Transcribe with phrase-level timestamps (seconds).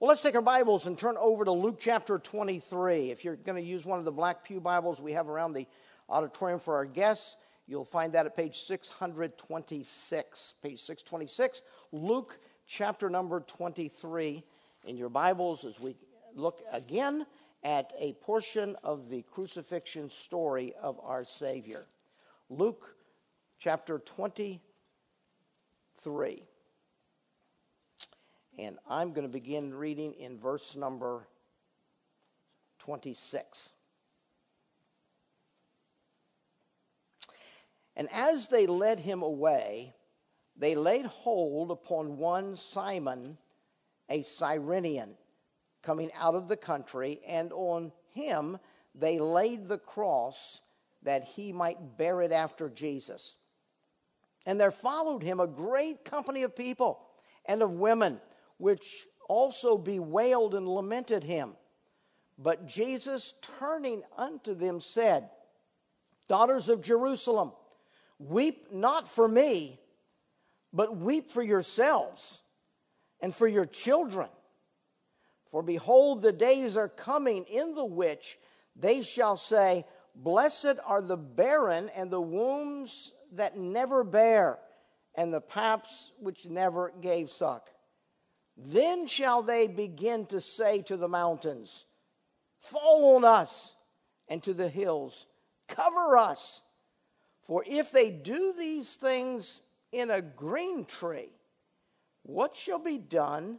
[0.00, 3.10] Well, let's take our Bibles and turn over to Luke chapter 23.
[3.10, 5.66] If you're going to use one of the black pew Bibles we have around the
[6.08, 10.54] auditorium for our guests, you'll find that at page 626.
[10.62, 11.60] Page 626,
[11.92, 14.42] Luke chapter number 23
[14.86, 15.94] in your Bibles as we
[16.34, 17.26] look again
[17.62, 21.84] at a portion of the crucifixion story of our Savior.
[22.48, 22.96] Luke
[23.58, 24.62] chapter 23.
[28.60, 31.26] And I'm going to begin reading in verse number
[32.80, 33.70] 26.
[37.96, 39.94] And as they led him away,
[40.58, 43.38] they laid hold upon one Simon,
[44.10, 45.14] a Cyrenian,
[45.82, 48.58] coming out of the country, and on him
[48.94, 50.60] they laid the cross
[51.02, 53.36] that he might bear it after Jesus.
[54.44, 57.00] And there followed him a great company of people
[57.46, 58.20] and of women
[58.60, 61.52] which also bewailed and lamented him.
[62.38, 65.30] But Jesus, turning unto them, said,
[66.28, 67.52] Daughters of Jerusalem,
[68.18, 69.80] weep not for me,
[70.72, 72.40] but weep for yourselves
[73.20, 74.28] and for your children.
[75.50, 78.38] For behold, the days are coming in the which
[78.76, 84.58] they shall say, Blessed are the barren and the wombs that never bear,
[85.14, 87.70] and the paps which never gave suck.
[88.66, 91.84] Then shall they begin to say to the mountains,
[92.58, 93.72] Fall on us,
[94.28, 95.26] and to the hills,
[95.68, 96.60] Cover us.
[97.46, 99.60] For if they do these things
[99.92, 101.30] in a green tree,
[102.22, 103.58] what shall be done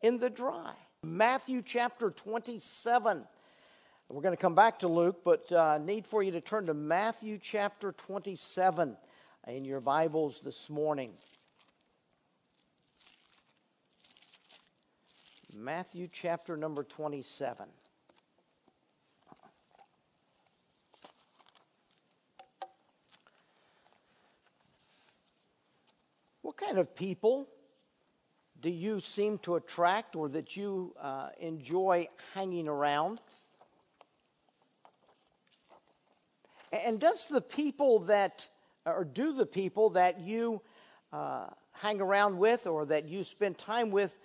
[0.00, 0.72] in the dry?
[1.02, 3.24] Matthew chapter 27.
[4.08, 6.74] We're going to come back to Luke, but uh, need for you to turn to
[6.74, 8.96] Matthew chapter 27
[9.48, 11.12] in your Bibles this morning.
[15.54, 17.66] Matthew chapter number 27.
[26.40, 27.48] What kind of people
[28.60, 33.20] do you seem to attract or that you uh, enjoy hanging around?
[36.72, 38.48] And does the people that,
[38.86, 40.62] or do the people that you
[41.12, 44.16] uh, hang around with or that you spend time with,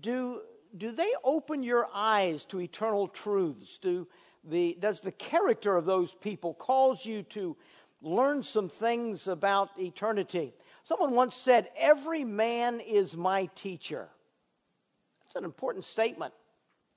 [0.00, 0.40] do
[0.76, 3.78] do they open your eyes to eternal truths?
[3.78, 4.06] Do
[4.44, 7.56] the, does the character of those people cause you to
[8.02, 10.54] learn some things about eternity?
[10.84, 14.08] Someone once said, Every man is my teacher.
[15.22, 16.32] That's an important statement.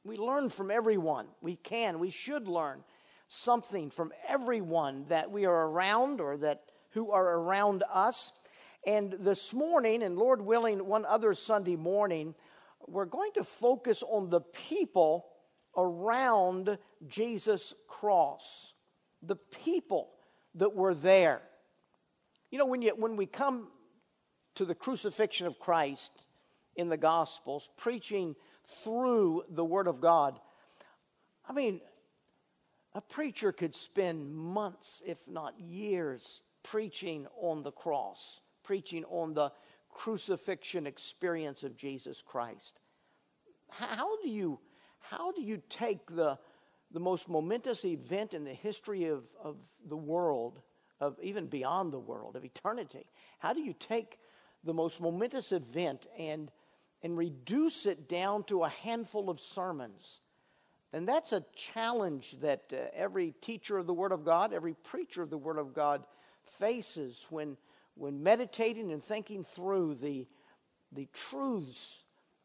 [0.03, 1.27] We learn from everyone.
[1.41, 2.83] We can, we should learn
[3.27, 8.31] something from everyone that we are around or that who are around us.
[8.85, 12.35] And this morning, and Lord willing, one other Sunday morning,
[12.87, 15.25] we're going to focus on the people
[15.75, 16.77] around
[17.07, 18.73] Jesus' cross,
[19.21, 20.09] the people
[20.55, 21.41] that were there.
[22.51, 23.67] You know, when, you, when we come
[24.55, 26.11] to the crucifixion of Christ
[26.75, 28.35] in the Gospels, preaching
[28.83, 30.39] through the Word of God,
[31.47, 31.81] I mean,
[32.93, 39.51] a preacher could spend months, if not years, preaching on the cross, preaching on the
[39.93, 42.79] crucifixion experience of Jesus Christ.
[43.69, 44.59] How do you,
[44.99, 46.37] how do you take the,
[46.91, 50.59] the most momentous event in the history of, of the world,
[50.99, 53.05] of even beyond the world, of eternity?
[53.39, 54.19] How do you take
[54.63, 56.51] the most momentous event and,
[57.01, 60.19] and reduce it down to a handful of sermons?
[60.93, 65.23] And that's a challenge that uh, every teacher of the Word of God, every preacher
[65.23, 66.03] of the Word of God
[66.59, 67.57] faces when
[67.95, 70.27] when meditating and thinking through the,
[70.91, 72.03] the truths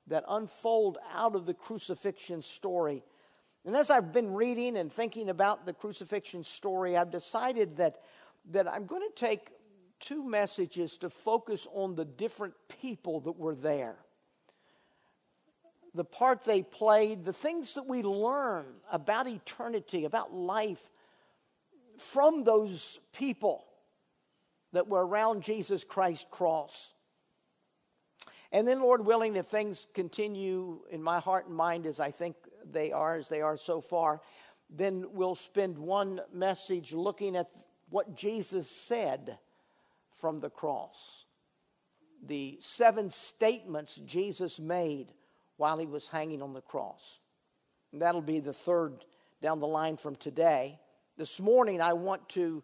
[0.08, 3.02] that unfold out of the crucifixion story.
[3.64, 7.96] And as I've been reading and thinking about the crucifixion story, I've decided that,
[8.50, 9.50] that I'm going to take
[10.00, 13.96] two messages to focus on the different people that were there.
[15.94, 20.90] The part they played, the things that we learn about eternity, about life
[21.96, 23.67] from those people
[24.72, 26.92] that were around Jesus Christ's cross.
[28.50, 32.36] And then, Lord willing, if things continue in my heart and mind as I think
[32.70, 34.20] they are, as they are so far,
[34.70, 37.50] then we'll spend one message looking at
[37.90, 39.38] what Jesus said
[40.20, 41.24] from the cross.
[42.26, 45.12] The seven statements Jesus made
[45.56, 47.18] while he was hanging on the cross.
[47.92, 49.04] And that'll be the third
[49.42, 50.78] down the line from today.
[51.16, 52.62] This morning, I want to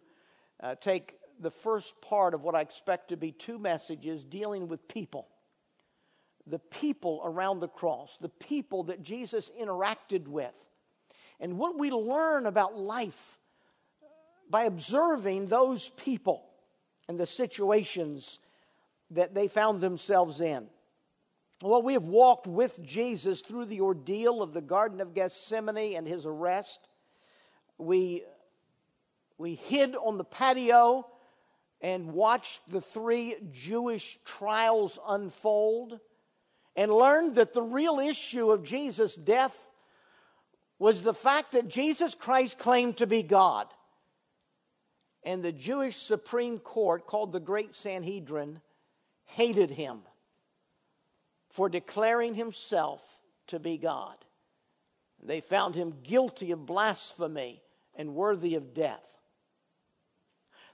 [0.61, 4.87] uh, take the first part of what I expect to be two messages dealing with
[4.87, 5.27] people.
[6.47, 10.55] the people around the cross, the people that Jesus interacted with,
[11.39, 13.39] and what we learn about life
[14.49, 16.45] by observing those people
[17.09, 18.39] and the situations
[19.11, 20.67] that they found themselves in.
[21.61, 26.07] Well, we have walked with Jesus through the ordeal of the Garden of Gethsemane and
[26.07, 26.79] his arrest.
[27.77, 28.23] We,
[29.37, 31.07] we hid on the patio
[31.81, 35.99] and watched the three Jewish trials unfold
[36.75, 39.55] and learned that the real issue of Jesus' death
[40.79, 43.67] was the fact that Jesus Christ claimed to be God.
[45.23, 48.61] And the Jewish Supreme Court, called the Great Sanhedrin,
[49.25, 50.01] hated him
[51.49, 53.01] for declaring himself
[53.47, 54.15] to be God.
[55.23, 57.63] They found him guilty of blasphemy
[57.95, 59.05] and worthy of death.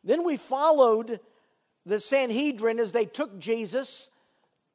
[0.04, 1.20] Then we followed
[1.86, 4.10] the Sanhedrin as they took Jesus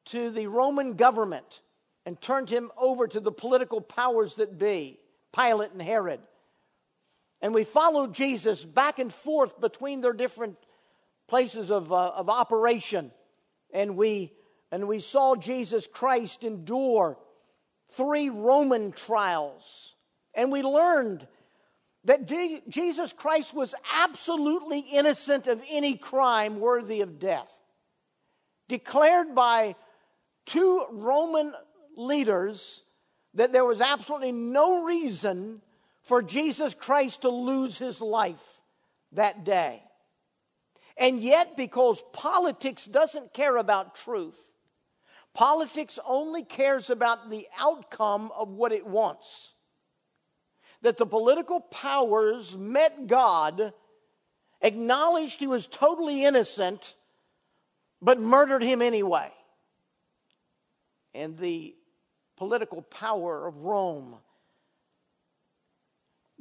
[0.06, 1.62] to the Roman government
[2.04, 4.98] and turned him over to the political powers that be,
[5.34, 6.20] Pilate and Herod.
[7.42, 10.56] And we followed Jesus back and forth between their different
[11.26, 13.10] places of, uh, of operation.
[13.72, 14.32] And we,
[14.70, 17.18] and we saw Jesus Christ endure
[17.88, 19.94] three Roman trials.
[20.34, 21.26] And we learned
[22.06, 22.26] that
[22.68, 27.52] Jesus Christ was absolutely innocent of any crime worthy of death.
[28.68, 29.74] Declared by
[30.46, 31.52] two Roman
[31.96, 32.84] leaders
[33.34, 35.60] that there was absolutely no reason
[36.02, 38.60] for Jesus Christ to lose his life
[39.12, 39.82] that day.
[40.96, 44.38] And yet, because politics doesn't care about truth,
[45.34, 49.52] politics only cares about the outcome of what it wants.
[50.86, 53.72] That the political powers met God,
[54.62, 56.94] acknowledged he was totally innocent,
[58.00, 59.32] but murdered him anyway
[61.16, 61.74] and the
[62.36, 64.16] political power of Rome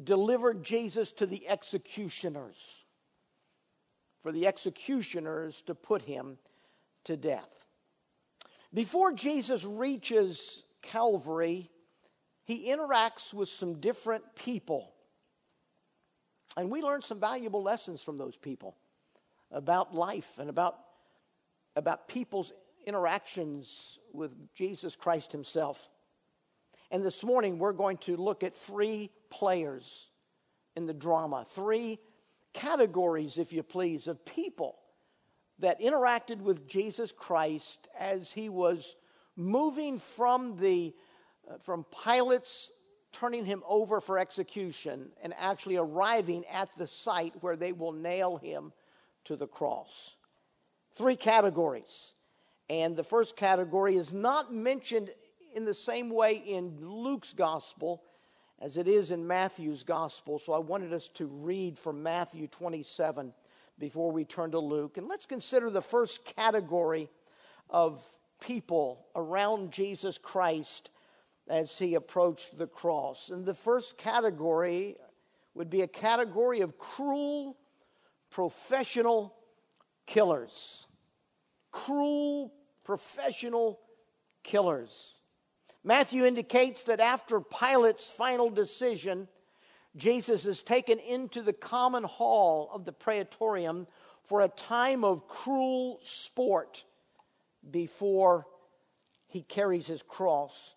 [0.04, 2.84] delivered Jesus to the executioners,
[4.22, 6.38] for the executioners to put him
[7.06, 7.50] to death.
[8.74, 11.70] Before Jesus reaches Calvary,
[12.46, 14.94] he interacts with some different people.
[16.56, 18.78] And we learn some valuable lessons from those people
[19.52, 20.78] about life and about,
[21.76, 22.54] about people's
[22.86, 25.90] interactions with Jesus Christ Himself.
[26.92, 30.10] And this morning, we're going to look at three players
[30.76, 32.00] in the drama, three
[32.54, 34.78] categories, if you please, of people
[35.60, 38.96] that interacted with Jesus Christ as he was
[39.36, 40.94] moving from the
[41.50, 42.72] Uh, from Pilate's
[43.12, 48.38] turning him over for execution and actually arriving at the site where they will nail
[48.38, 48.74] him
[49.26, 50.16] to the cross.
[50.96, 52.14] Three categories.
[52.70, 55.12] And the first category is not mentioned
[55.56, 58.04] in the same way in Luke's gospel
[58.60, 60.40] as it is in Matthew's gospel.
[60.40, 63.34] So I wanted us to read from Matthew 27
[63.78, 64.98] before we turn to Luke.
[64.98, 67.10] And let's consider the first category
[67.70, 68.04] of
[68.40, 70.92] people around Jesus Christ
[71.48, 73.30] as he approached the cross.
[73.30, 74.98] And the first category
[75.54, 77.58] would be a category of cruel
[78.30, 79.36] professional
[80.06, 80.86] killers
[81.76, 82.54] cruel
[82.86, 83.82] professional
[84.42, 85.16] killers.
[85.84, 89.28] Matthew indicates that after Pilate's final decision,
[89.98, 93.88] Jesus is taken into the common hall of the praetorium
[94.24, 96.86] for a time of cruel sport
[97.70, 98.48] before
[99.28, 100.75] he carries his cross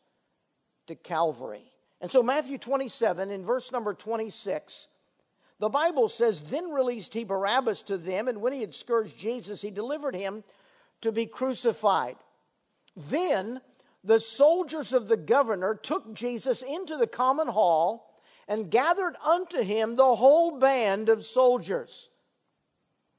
[0.89, 1.73] to Calvary.
[2.01, 4.89] And so, Matthew 27, in verse number 26,
[5.59, 9.63] the Bible says, Then released he Barabbas to them, and when he had scourged Jesus,
[9.63, 10.45] he delivered him
[11.01, 12.17] to be crucified.
[12.97, 13.61] Then
[14.05, 19.97] the soldiers of the governor took Jesus into the common hall and gathered unto him
[19.97, 22.09] the whole band of soldiers.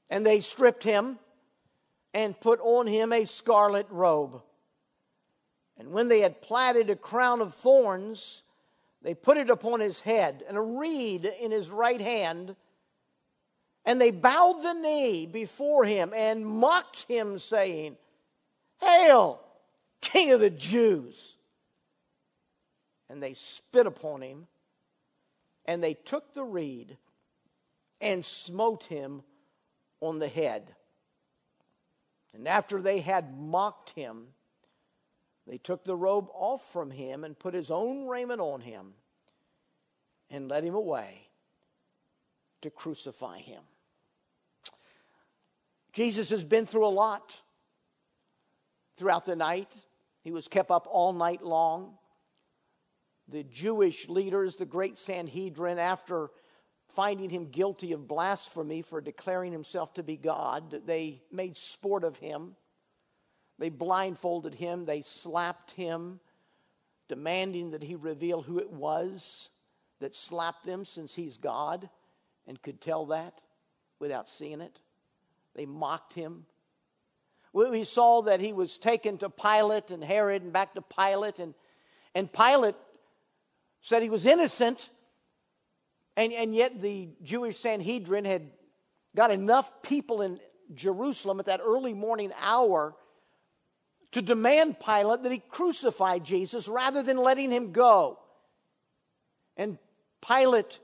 [0.09, 1.19] And they stripped him
[2.13, 4.41] and put on him a scarlet robe.
[5.79, 8.43] And when they had platted a crown of thorns,
[9.01, 12.55] they put it upon his head and a reed in his right hand
[13.85, 17.97] and they bowed the knee before him and mocked him, saying,
[18.79, 19.41] Hail,
[20.01, 21.37] King of the Jews!
[23.09, 24.47] And they spit upon him,
[25.65, 26.97] and they took the reed
[27.99, 29.23] and smote him
[30.01, 30.75] on the head.
[32.35, 34.27] And after they had mocked him,
[35.49, 38.93] they took the robe off from him and put his own raiment on him
[40.29, 41.27] and led him away
[42.61, 43.63] to crucify him.
[45.91, 47.35] Jesus has been through a lot
[48.95, 49.75] throughout the night.
[50.21, 51.97] He was kept up all night long.
[53.27, 56.29] The Jewish leaders, the great Sanhedrin, after
[56.89, 62.17] finding him guilty of blasphemy for declaring himself to be God, they made sport of
[62.17, 62.55] him.
[63.59, 66.21] They blindfolded him, they slapped him,
[67.09, 69.49] demanding that he reveal who it was
[69.99, 71.89] that slapped them since he's God
[72.47, 73.41] and could tell that
[73.99, 74.79] without seeing it.
[75.55, 76.45] They mocked him.
[77.51, 81.53] We saw that he was taken to Pilate and Herod and back to Pilate, and,
[82.15, 82.75] and Pilate
[83.81, 84.89] said he was innocent,
[86.15, 88.51] and, and yet the Jewish Sanhedrin had
[89.15, 90.39] got enough people in
[90.75, 92.95] Jerusalem at that early morning hour
[94.11, 98.19] to demand Pilate that he crucify Jesus rather than letting him go.
[99.55, 99.77] And
[100.25, 100.79] Pilate,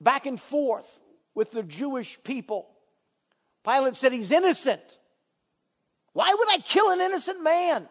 [0.00, 1.00] back and forth
[1.34, 2.68] with the Jewish people,
[3.64, 4.82] Pilate said he's innocent.
[6.12, 7.88] Why would I kill an innocent man?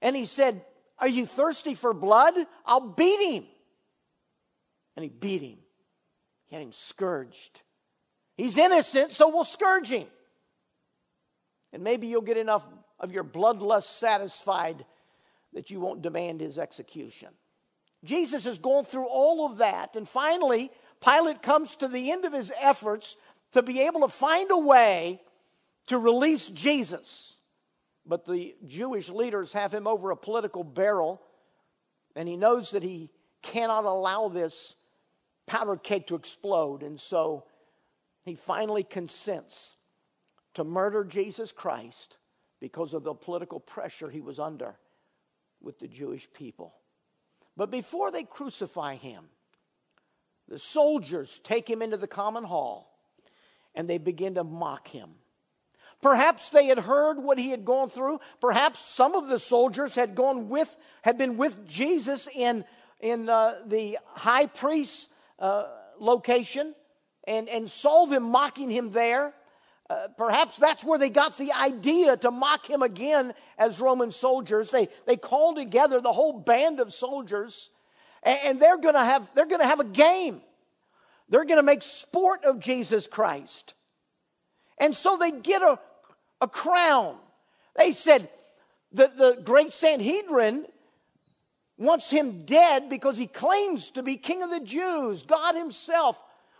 [0.00, 0.64] And he said,
[0.98, 2.34] Are you thirsty for blood?
[2.64, 3.44] I'll beat him.
[4.96, 5.58] And he beat him.
[6.46, 7.62] He had him scourged.
[8.36, 10.06] He's innocent, so we'll scourge him.
[11.72, 12.64] And maybe you'll get enough
[12.98, 14.84] of your bloodlust satisfied
[15.52, 17.28] that you won't demand his execution.
[18.04, 19.96] Jesus has gone through all of that.
[19.96, 20.70] And finally,
[21.04, 23.16] Pilate comes to the end of his efforts
[23.52, 25.20] to be able to find a way
[25.88, 27.34] to release Jesus.
[28.06, 31.20] But the Jewish leaders have him over a political barrel,
[32.16, 33.10] and he knows that he
[33.42, 34.74] cannot allow this
[35.46, 36.82] powder cake to explode.
[36.82, 37.44] And so
[38.24, 39.74] he finally consents
[40.54, 42.16] to murder Jesus Christ
[42.60, 44.76] because of the political pressure he was under
[45.60, 46.74] with the Jewish people.
[47.56, 49.24] But before they crucify him,
[50.48, 52.98] the soldiers take him into the common hall
[53.74, 55.10] and they begin to mock him.
[56.02, 58.20] Perhaps they had heard what he had gone through.
[58.40, 62.64] Perhaps some of the soldiers had gone with, had been with Jesus in,
[63.00, 65.66] in uh, the high priest's uh,
[65.98, 66.74] location
[67.24, 69.34] and, and saw them mocking him there.
[69.90, 74.70] Uh, perhaps that's where they got the idea to mock him again as Roman soldiers.
[74.70, 77.70] They, they called together the whole band of soldiers,
[78.22, 80.42] and, and they're going to have they're going to have a game.
[81.28, 83.74] They're going to make sport of Jesus Christ,
[84.78, 85.76] and so they get a
[86.40, 87.16] a crown.
[87.74, 88.28] They said
[88.92, 90.66] the the great Sanhedrin
[91.78, 96.16] wants him dead because he claims to be king of the Jews, God Himself.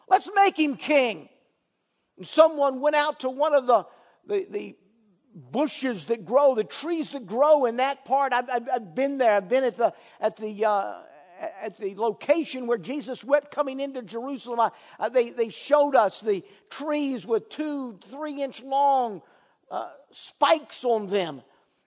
[0.08, 1.28] Let's make him king.
[2.20, 3.86] And someone went out to one of the,
[4.26, 4.76] the, the
[5.34, 8.34] bushes that grow, the trees that grow in that part.
[8.34, 9.32] I've, I've, I've been there.
[9.32, 10.98] I've been at the, at the, uh,
[11.62, 14.70] at the location where Jesus wept coming into Jerusalem.
[14.98, 19.22] I, they, they showed us the trees with two, three inch long
[19.70, 21.40] uh, spikes on them.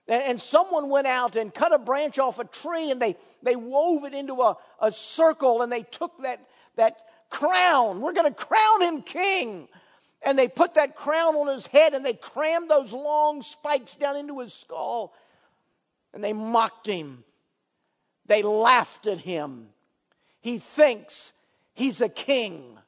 [0.08, 3.54] And, and, someone went out and cut a branch off a tree and they, they
[3.54, 6.96] wove it into a, a circle and they took that, that
[7.30, 8.00] crown.
[8.00, 9.68] We're going to crown him king
[10.24, 14.16] and they put that crown on his head and they crammed those long spikes down
[14.16, 15.12] into his skull
[16.12, 17.24] and they mocked him.
[18.26, 19.68] They laughed at him.
[20.40, 21.32] He thinks
[21.74, 22.78] he's a king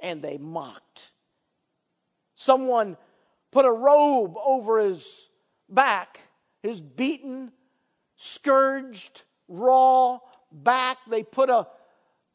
[0.00, 1.10] and they mocked.
[2.34, 2.96] Someone
[3.50, 5.28] put a robe over his
[5.68, 6.20] back,
[6.62, 7.52] his beaten,
[8.16, 10.20] scourged, raw
[10.50, 10.98] back.
[11.08, 11.66] They put a,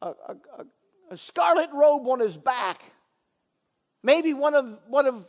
[0.00, 0.66] a, a,
[1.10, 2.82] a scarlet robe on his back
[4.02, 5.26] Maybe one of, one of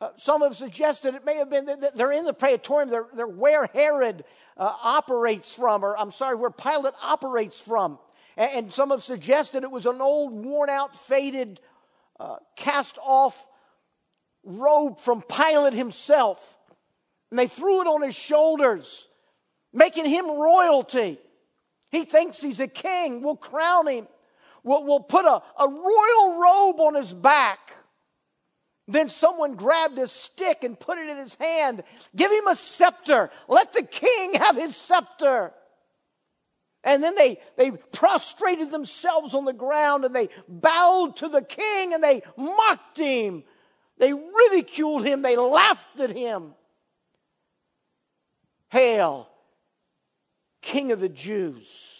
[0.00, 3.26] uh, some have suggested it may have been that they're in the praetorium, they're, they're
[3.26, 4.24] where Herod
[4.56, 7.98] uh, operates from, or I'm sorry, where Pilate operates from.
[8.36, 11.60] And, and, some have suggested it was an old, worn out, faded,
[12.18, 13.46] uh, cast off
[14.42, 16.58] robe from Pilate himself.
[17.30, 19.06] And they threw it on his shoulders,
[19.72, 21.18] making him royalty.
[21.90, 23.22] He thinks he's a king.
[23.22, 24.08] We'll crown him.
[24.64, 27.76] We'll, we'll put a, a royal robe on his back.
[28.88, 31.84] Then someone grabbed a stick and put it in his hand.
[32.14, 33.30] Give him a scepter.
[33.48, 35.52] Let the king have his scepter.
[36.84, 41.94] And then they, they prostrated themselves on the ground and they bowed to the king
[41.94, 43.44] and they mocked him.
[43.98, 45.22] They ridiculed him.
[45.22, 46.54] They laughed at him.
[48.68, 49.28] Hail,
[50.62, 51.91] King of the Jews.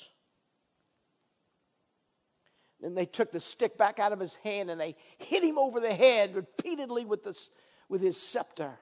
[2.82, 5.78] Then they took the stick back out of his hand and they hit him over
[5.78, 7.48] the head repeatedly with, this,
[7.88, 8.72] with his scepter.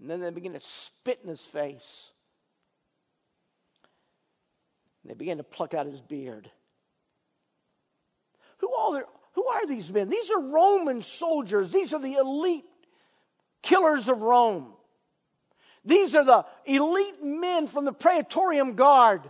[0.00, 2.10] And then they began to spit in his face.
[5.02, 6.48] And they began to pluck out his beard.
[8.58, 10.08] Who are, who are these men?
[10.08, 11.70] These are Roman soldiers.
[11.70, 12.64] These are the elite
[13.62, 14.74] killers of Rome.
[15.84, 19.28] These are the elite men from the Praetorian Guard.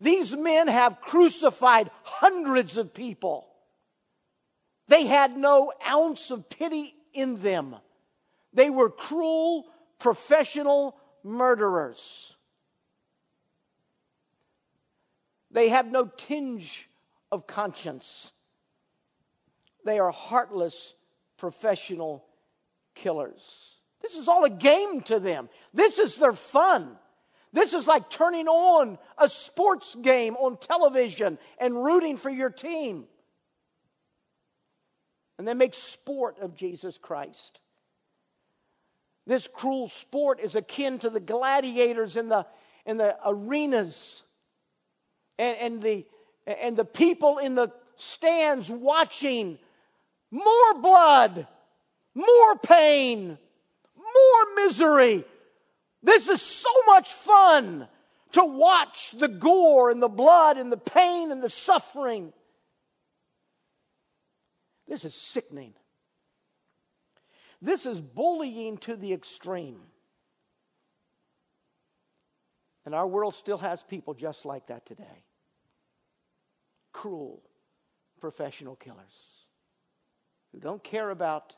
[0.00, 3.48] These men have crucified hundreds of people.
[4.86, 7.76] They had no ounce of pity in them.
[8.52, 9.66] They were cruel,
[9.98, 12.34] professional murderers.
[15.50, 16.88] They have no tinge
[17.32, 18.32] of conscience.
[19.84, 20.94] They are heartless,
[21.36, 22.24] professional
[22.94, 23.74] killers.
[24.00, 25.48] This is all a game to them.
[25.74, 26.96] This is their fun.
[27.52, 33.04] This is like turning on a sports game on television and rooting for your team.
[35.38, 37.60] And they make sport of Jesus Christ.
[39.26, 42.46] This cruel sport is akin to the gladiators in the,
[42.86, 44.22] in the arenas
[45.38, 46.06] and, and, the,
[46.46, 49.58] and the people in the stands watching
[50.30, 51.46] more blood,
[52.14, 53.38] more pain,
[53.96, 55.24] more misery.
[56.02, 57.88] This is so much fun
[58.32, 62.32] to watch the gore and the blood and the pain and the suffering.
[64.86, 65.74] This is sickening.
[67.60, 69.80] This is bullying to the extreme.
[72.86, 75.24] And our world still has people just like that today
[76.92, 77.42] cruel
[78.20, 79.14] professional killers
[80.52, 81.54] who don't care about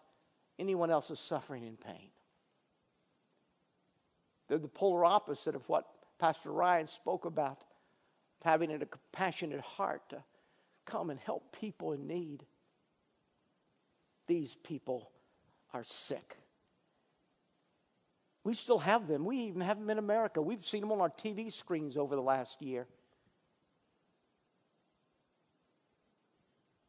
[0.58, 2.10] anyone else's suffering and pain.
[4.50, 5.86] They're the polar opposite of what
[6.18, 7.62] Pastor Ryan spoke about
[8.42, 10.24] having a compassionate heart to
[10.86, 12.44] come and help people in need.
[14.26, 15.12] These people
[15.72, 16.36] are sick.
[18.42, 19.24] We still have them.
[19.24, 20.42] We even have them in America.
[20.42, 22.88] We've seen them on our TV screens over the last year.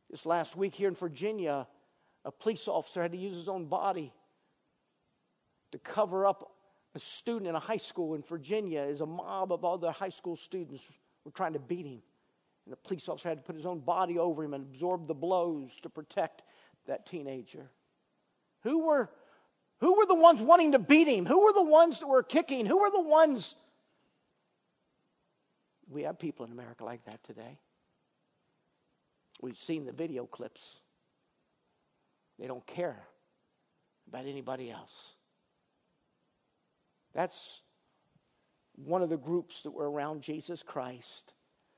[0.10, 1.68] This last week here in Virginia,
[2.26, 4.12] a police officer had to use his own body
[5.74, 6.56] to cover up
[6.94, 10.36] a student in a high school in Virginia as a mob of other high school
[10.36, 10.90] students
[11.24, 12.02] were trying to beat him.
[12.66, 15.14] And the police officer had to put his own body over him and absorb the
[15.14, 16.44] blows to protect
[16.88, 17.70] that teenager.
[18.64, 19.10] Who were,
[19.80, 21.26] who were the ones wanting to beat him?
[21.26, 22.66] Who were the ones that were kicking?
[22.66, 23.56] Who were the ones?
[25.90, 27.58] We have people in America like that today.
[29.42, 30.76] We've seen the video clips.
[32.38, 33.00] They don't care
[34.08, 35.14] about anybody else.
[37.14, 37.62] That's
[38.76, 41.34] one of the groups that were around Jesus Christ.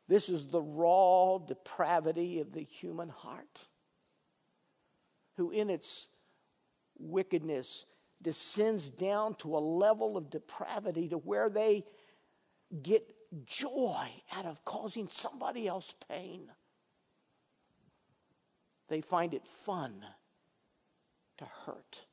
[0.08, 3.60] This is the raw depravity of the human heart,
[5.38, 6.08] who in its
[7.00, 7.86] wickedness
[8.22, 11.84] descends down to a level of depravity to where they
[12.82, 13.13] get
[13.46, 16.52] joy out of causing somebody else pain.
[18.88, 20.06] They find it fun
[21.38, 22.06] to hurt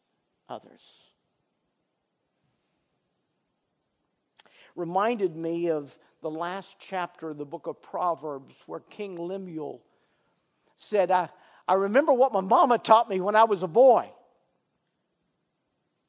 [0.48, 1.10] others.
[4.81, 9.83] Reminded me of the last chapter of the book of Proverbs where King Lemuel
[10.77, 11.29] said, I,
[11.69, 14.11] I remember what my mama taught me when I was a boy.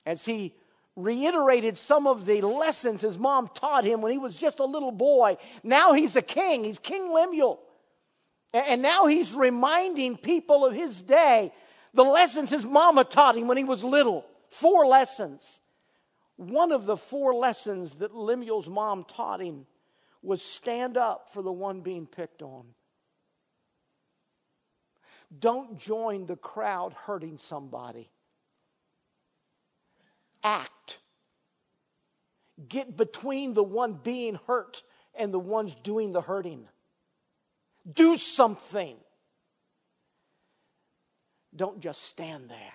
[0.05, 0.55] As he
[0.95, 4.93] reiterated some of the lessons his mom taught him when he was just a little
[4.93, 5.35] boy.
[5.63, 7.59] Now he's a king, he's King Lemuel.
[8.53, 11.51] And now he's reminding people of his day
[11.93, 14.25] the lessons his mama taught him when he was little.
[14.49, 15.60] Four lessons.
[16.41, 19.67] One of the four lessons that Lemuel's mom taught him
[20.23, 22.65] was stand up for the one being picked on.
[25.37, 28.09] Don't join the crowd hurting somebody.
[30.43, 30.97] Act.
[32.67, 34.81] Get between the one being hurt
[35.13, 36.67] and the ones doing the hurting.
[37.93, 38.97] Do something.
[41.55, 42.73] Don't just stand there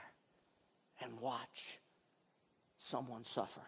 [1.00, 1.80] and watch
[2.86, 3.60] someone suffer.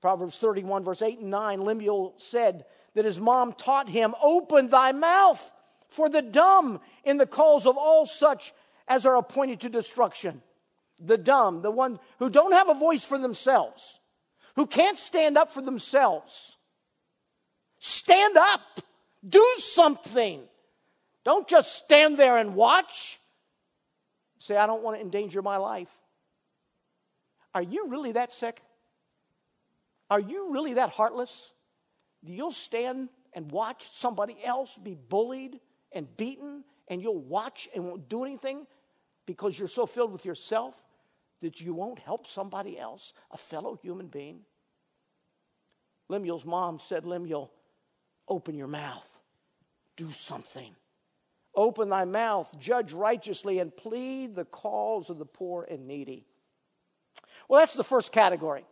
[0.00, 4.92] Proverbs 31, verse 8 and 9, Lemuel said that his mom taught him, Open thy
[4.92, 5.52] mouth
[5.88, 8.52] for the dumb in the calls of all such
[8.86, 10.42] as are appointed to destruction.
[11.00, 13.98] The dumb, the ones who don't have a voice for themselves,
[14.56, 16.56] who can't stand up for themselves.
[17.78, 18.80] Stand up.
[19.28, 20.40] Do something.
[21.24, 23.20] Don't just stand there and watch.
[24.38, 25.90] Say, I don't want to endanger my life.
[27.54, 28.62] Are you really that sick?
[30.10, 31.50] Are you really that heartless?
[32.22, 35.60] You'll stand and watch somebody else be bullied
[35.92, 38.66] and beaten, and you'll watch and won't do anything
[39.26, 40.74] because you're so filled with yourself
[41.40, 44.40] that you won't help somebody else, a fellow human being?
[46.08, 47.52] Lemuel's mom said, Lemuel,
[48.28, 49.18] open your mouth
[49.98, 50.74] do something.
[51.54, 56.24] Open thy mouth, judge righteously, and plead the cause of the poor and needy.
[57.48, 58.64] Well, that's the first category.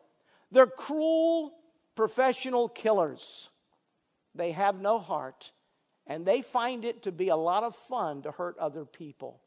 [0.53, 1.53] They're cruel
[1.95, 3.49] professional killers.
[4.35, 5.51] They have no heart,
[6.07, 9.41] and they find it to be a lot of fun to hurt other people.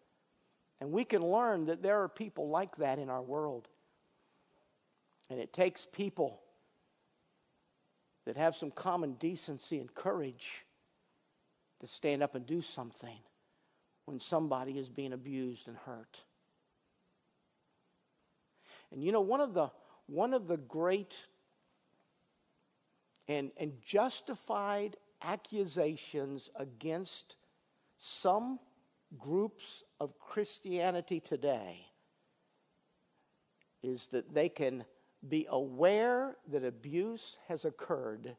[0.82, 3.68] And we can learn that there are people like that in our world.
[5.30, 6.42] And it takes people
[8.26, 10.66] that have some common decency and courage
[11.82, 13.18] to stand up and do something
[14.06, 16.20] when somebody is being abused and hurt.
[18.92, 19.70] And you know, one of the,
[20.08, 21.18] one of the great
[23.28, 27.36] and, and justified accusations against
[27.98, 28.60] some
[29.18, 31.86] groups of Christianity today
[33.84, 34.84] is that they can
[35.28, 38.36] be aware that abuse has occurred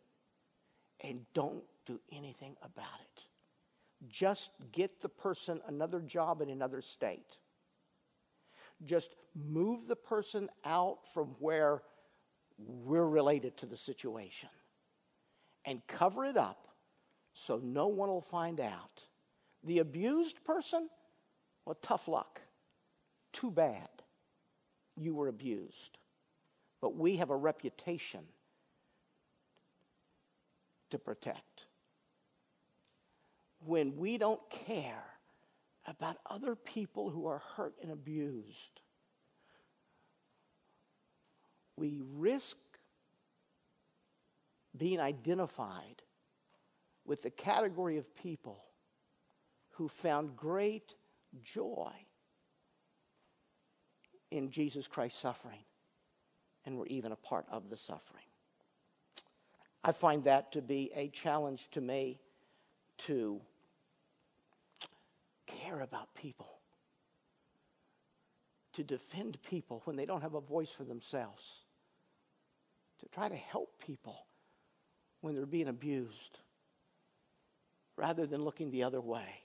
[1.03, 3.23] and don't do anything about it.
[4.09, 7.37] Just get the person another job in another state.
[8.85, 11.83] Just move the person out from where
[12.59, 14.49] we're related to the situation
[15.65, 16.69] and cover it up
[17.35, 19.03] so no one will find out.
[19.65, 20.89] The abused person,
[21.65, 22.41] well, tough luck.
[23.33, 23.89] Too bad
[24.97, 25.99] you were abused
[26.81, 28.21] but we have a reputation
[30.91, 31.67] to protect.
[33.65, 35.05] When we don't care
[35.91, 38.81] about other people who are hurt and abused,
[41.77, 42.57] we risk
[44.77, 46.01] being identified
[47.05, 48.63] with the category of people
[49.71, 50.95] who found great
[51.43, 51.91] joy
[54.31, 55.65] in Jesus Christ's suffering
[56.65, 58.25] and were even a part of the suffering.
[59.83, 62.21] I find that to be a challenge to me
[62.99, 63.41] to
[65.65, 66.61] care about people,
[68.75, 71.43] to defend people when they don't have a voice for themselves,
[73.01, 74.27] to try to help people
[75.21, 76.39] when they're being abused,
[77.97, 79.43] rather than looking the other way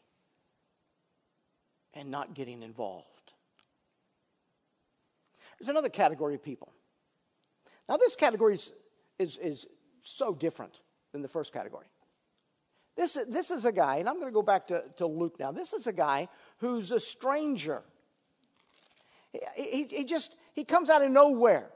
[1.93, 3.33] and not getting involved.
[5.59, 6.71] There's another category of people
[7.87, 8.71] now, this category is,
[9.19, 9.65] is, is
[10.03, 10.79] so different
[11.11, 11.85] than the first category.
[12.95, 15.51] This, this is a guy, and I'm going to go back to, to Luke now.
[15.51, 16.29] This is a guy
[16.59, 17.83] who's a stranger.
[19.31, 21.69] He, he, he just, he comes out of nowhere.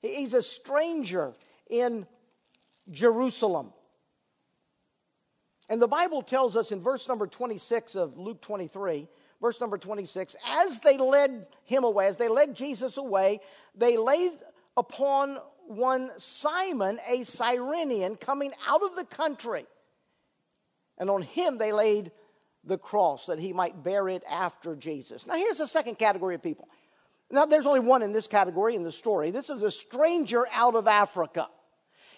[0.00, 1.34] He's a stranger
[1.68, 2.06] in
[2.90, 3.72] Jerusalem.
[5.68, 9.08] And the Bible tells us in verse number 26 of Luke 23,
[9.40, 13.40] verse number 26, as they led him away, as they led Jesus away,
[13.74, 14.32] they laid
[14.76, 19.64] upon one Simon, a Cyrenian, coming out of the country.
[21.02, 22.12] And on him they laid
[22.62, 25.26] the cross that he might bear it after Jesus.
[25.26, 26.68] Now, here's the second category of people.
[27.28, 29.32] Now, there's only one in this category in the story.
[29.32, 31.48] This is a stranger out of Africa.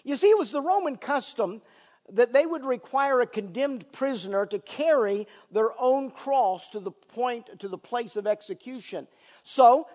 [0.03, 1.63] You see, it was the Roman custom
[2.11, 7.59] that they would require a condemned prisoner to carry their own cross to the point,
[7.61, 9.07] to the place of execution.
[9.41, 9.87] So,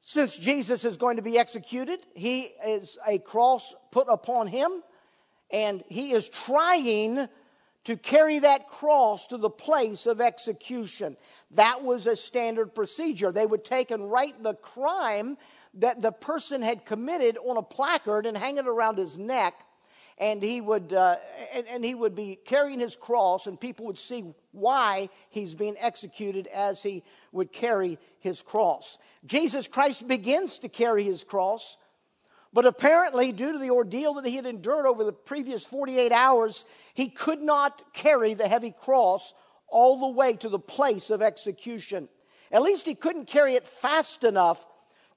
[0.00, 4.82] since Jesus is going to be executed, he is a cross put upon him,
[5.50, 7.28] and he is trying
[7.84, 11.16] to carry that cross to the place of execution.
[11.52, 13.32] That was a standard procedure.
[13.32, 15.36] They would take and write the crime
[15.74, 19.54] that the person had committed on a placard and hang it around his neck
[20.18, 21.16] and he would uh,
[21.54, 25.74] and, and, he would be carrying his cross and people would see why he's being
[25.78, 31.76] executed as he would carry his cross jesus christ begins to carry his cross
[32.52, 36.64] but apparently due to the ordeal that he had endured over the previous 48 hours
[36.94, 39.34] he could not carry the heavy cross
[39.68, 42.08] all the way to the place of execution
[42.52, 44.64] at least he couldn't carry it fast enough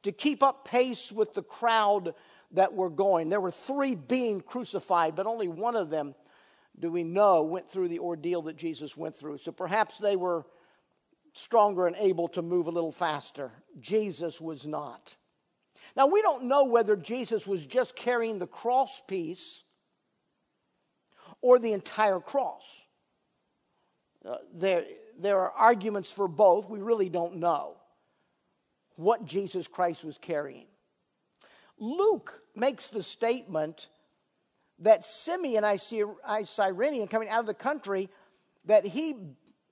[0.03, 2.13] to keep up pace with the crowd
[2.51, 3.29] that were going.
[3.29, 6.15] There were three being crucified, but only one of them
[6.79, 9.39] do we know went through the ordeal that Jesus went through.
[9.39, 10.45] So perhaps they were
[11.33, 13.51] stronger and able to move a little faster.
[13.79, 15.15] Jesus was not.
[15.95, 19.63] Now, we don't know whether Jesus was just carrying the cross piece
[21.41, 22.65] or the entire cross.
[24.25, 24.83] Uh, there,
[25.19, 26.69] there are arguments for both.
[26.69, 27.77] We really don't know
[28.95, 30.65] what Jesus Christ was carrying.
[31.77, 33.87] Luke makes the statement
[34.79, 35.77] that Simeon, I
[36.43, 38.09] Cyrenian, coming out of the country,
[38.65, 39.15] that he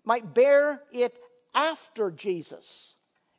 [0.06, 1.18] might bear it
[1.54, 2.93] after Jesus.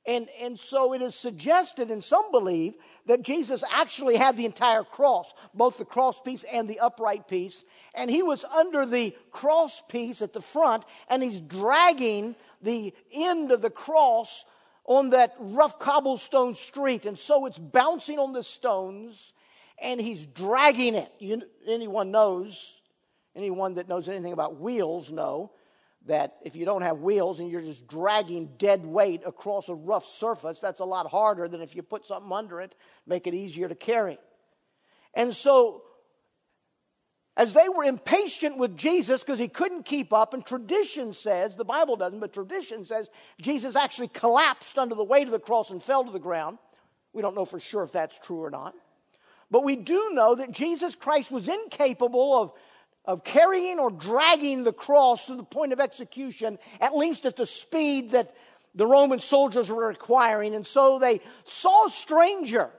[0.07, 4.85] And, and so it is suggested, and some believe, that Jesus actually had the entire
[4.85, 7.64] cross, both the cross piece and the upright piece.
[7.95, 13.51] And he was under the cross piece at the front, and he's dragging the end
[13.51, 14.45] of the cross
[14.85, 19.33] on that rough cobblestone street, and so it's bouncing on the stones,
[19.79, 21.11] and he's dragging it.
[21.19, 22.83] You, anyone knows,
[23.35, 25.53] anyone that knows anything about wheels know
[26.07, 30.05] that if you don't have wheels and you're just dragging dead weight across a rough
[30.05, 32.75] surface, that's a lot harder than if you put something under it,
[33.07, 34.19] make it easier to carry.
[35.14, 35.83] And so
[37.37, 41.64] as they were impatient with Jesus because he couldn't keep up, and tradition says, the
[41.64, 45.83] Bible doesn't, but tradition says Jesus actually collapsed under the weight of the cross and
[45.83, 46.59] fell to the ground.
[47.12, 48.75] We don't know for sure if that's true or not.
[49.51, 52.53] But we do know that Jesus Christ was incapable of,
[53.05, 57.47] of carrying or dragging the cross to the point of execution, at least at the
[57.47, 58.35] speed that
[58.75, 60.55] the Roman soldiers were requiring.
[60.55, 62.71] And so they saw a stranger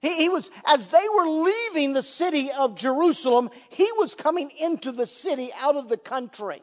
[0.00, 4.92] he, he, was, as they were leaving the city of Jerusalem, he was coming into
[4.92, 6.62] the city out of the country.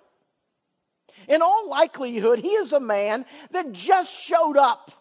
[1.28, 4.92] In all likelihood, he is a man that just showed up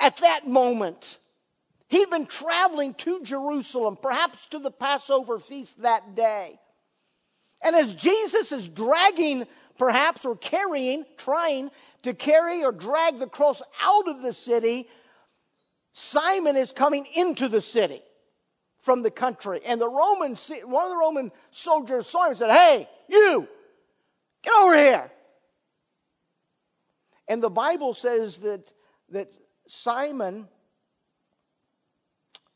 [0.00, 1.18] at that moment.
[1.94, 6.58] He'd been traveling to Jerusalem, perhaps to the Passover feast that day.
[7.62, 9.46] And as Jesus is dragging,
[9.78, 11.70] perhaps, or carrying, trying
[12.02, 14.88] to carry or drag the cross out of the city,
[15.92, 18.02] Simon is coming into the city
[18.80, 19.60] from the country.
[19.64, 23.46] And the Roman, one of the Roman soldiers saw him and said, Hey, you,
[24.42, 25.12] get over here.
[27.28, 28.64] And the Bible says that,
[29.10, 29.30] that
[29.68, 30.48] Simon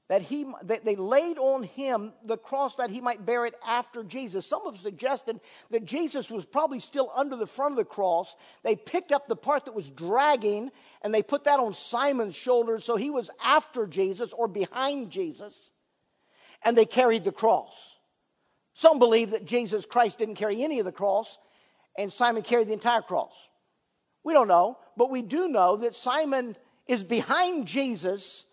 [0.09, 4.03] that he that they laid on him the cross that he might bear it after
[4.03, 4.47] Jesus.
[4.47, 5.39] Some have suggested
[5.71, 8.35] that Jesus was probably still under the front of the cross.
[8.65, 10.71] They picked up the part that was dragging
[11.03, 15.71] and they put that on Simon's shoulders so he was after Jesus or behind Jesus
[16.65, 17.95] and they carried the cross.
[18.73, 21.37] Some believe that Jesus Christ didn't carry any of the cross
[21.99, 23.35] and Simon carried the entire cross.
[24.25, 28.47] We don't know, but we do know that Simon is behind Jesus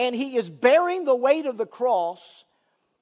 [0.00, 2.44] and he is bearing the weight of the cross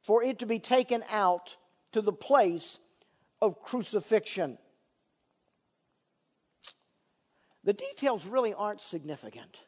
[0.03, 1.55] for it to be taken out
[1.93, 2.77] to the place
[3.41, 4.59] of crucifixion.
[7.63, 9.61] The details really aren't significant.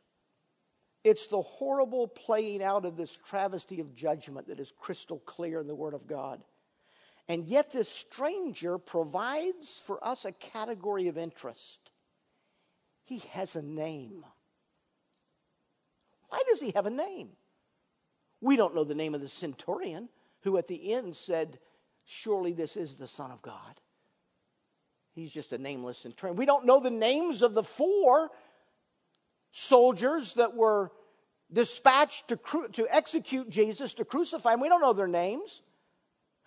[1.04, 5.68] It's the horrible playing out of this travesty of judgment that is crystal clear in
[5.68, 6.42] the Word of God.
[7.28, 11.78] And yet, this stranger provides for us a category of interest.
[13.04, 14.24] He has a name.
[16.30, 17.30] Why does he have a name?
[18.40, 20.08] We don't know the name of the centurion
[20.42, 21.58] who at the end said,
[22.04, 23.80] Surely this is the Son of God.
[25.12, 26.36] He's just a nameless centurion.
[26.36, 28.30] We don't know the names of the four
[29.52, 30.92] soldiers that were
[31.52, 34.60] dispatched to, cru- to execute Jesus, to crucify him.
[34.60, 35.62] We don't know their names.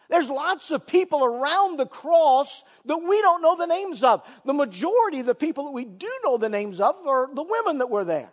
[0.10, 4.24] There's lots of people around the cross that we don't know the names of.
[4.46, 7.80] The majority of the people that we do know the names of are the women
[7.80, 8.32] that were there.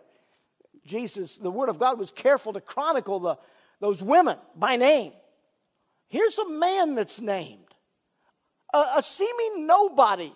[0.85, 3.37] Jesus, the Word of God was careful to chronicle the,
[3.79, 5.13] those women by name.
[6.07, 7.73] Here's a man that's named,
[8.73, 10.31] a, a seeming nobody,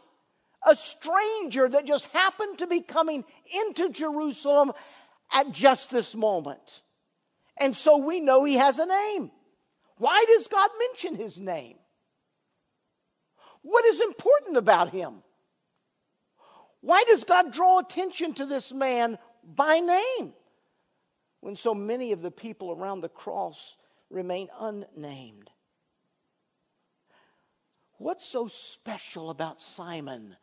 [0.65, 3.25] a stranger that just happened to be coming
[3.65, 4.71] into Jerusalem
[5.31, 6.81] at just this moment.
[7.58, 9.31] And so we know he has a name.
[9.97, 11.77] Why does God mention his name?
[13.62, 15.23] What is important about him?
[16.81, 20.34] Why does God draw attention to this man by name
[21.41, 23.77] when so many of the people around the cross
[24.10, 25.49] remain unnamed?
[27.97, 30.36] What's so special about Simon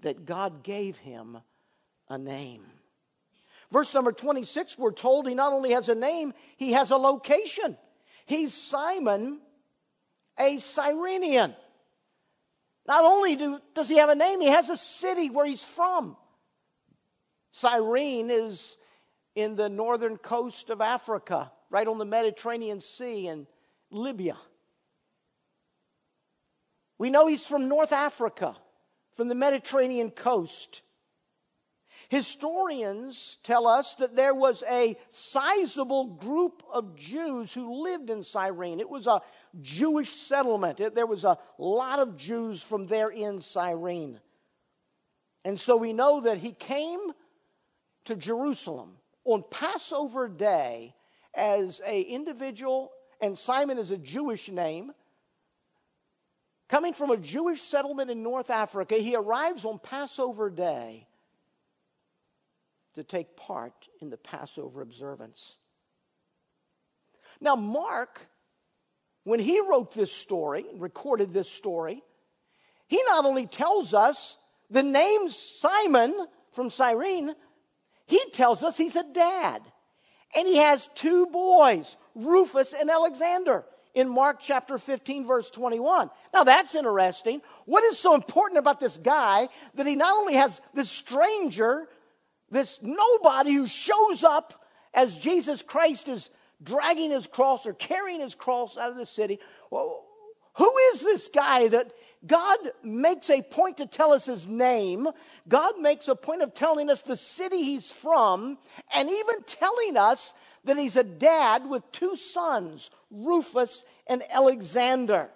[0.00, 1.38] that God gave him
[2.08, 2.62] a name?
[3.70, 7.76] Verse number 26, we're told he not only has a name, he has a location.
[8.26, 9.40] He's Simon,
[10.38, 11.54] a Cyrenian.
[12.86, 16.16] Not only do, does he have a name, he has a city where he's from.
[17.54, 18.76] Cyrene is
[19.36, 23.46] in the northern coast of Africa, right on the Mediterranean Sea in
[23.92, 24.36] Libya.
[26.98, 28.56] We know he's from North Africa,
[29.12, 30.82] from the Mediterranean coast.
[32.08, 38.80] Historians tell us that there was a sizable group of Jews who lived in Cyrene.
[38.80, 39.22] It was a
[39.62, 40.80] Jewish settlement.
[40.92, 44.18] There was a lot of Jews from there in Cyrene.
[45.44, 47.12] And so we know that he came
[48.04, 48.92] to Jerusalem
[49.24, 50.94] on Passover day
[51.34, 52.90] as a individual,
[53.20, 54.92] and Simon is a Jewish name.
[56.68, 61.06] Coming from a Jewish settlement in North Africa, he arrives on Passover day
[62.94, 65.56] to take part in the Passover observance.
[67.40, 68.26] Now, Mark,
[69.24, 72.02] when he wrote this story, recorded this story,
[72.86, 74.36] he not only tells us
[74.70, 76.14] the name Simon
[76.52, 77.34] from Cyrene,
[78.06, 79.62] he tells us he's a dad.
[80.36, 83.64] And he has two boys, Rufus and Alexander,
[83.94, 86.10] in Mark chapter 15, verse 21.
[86.32, 87.40] Now that's interesting.
[87.66, 91.88] What is so important about this guy that he not only has this stranger,
[92.50, 96.30] this nobody who shows up as Jesus Christ is
[96.62, 99.38] dragging his cross or carrying his cross out of the city?
[99.70, 100.04] Well,
[100.54, 101.92] who is this guy that
[102.26, 105.08] God makes a point to tell us his name.
[105.48, 108.58] God makes a point of telling us the city he's from,
[108.94, 110.32] and even telling us
[110.64, 115.28] that he's a dad with two sons, Rufus and Alexander.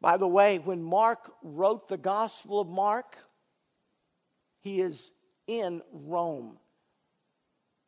[0.00, 3.16] By the way, when Mark wrote the Gospel of Mark,
[4.60, 5.10] he is
[5.46, 6.58] in Rome.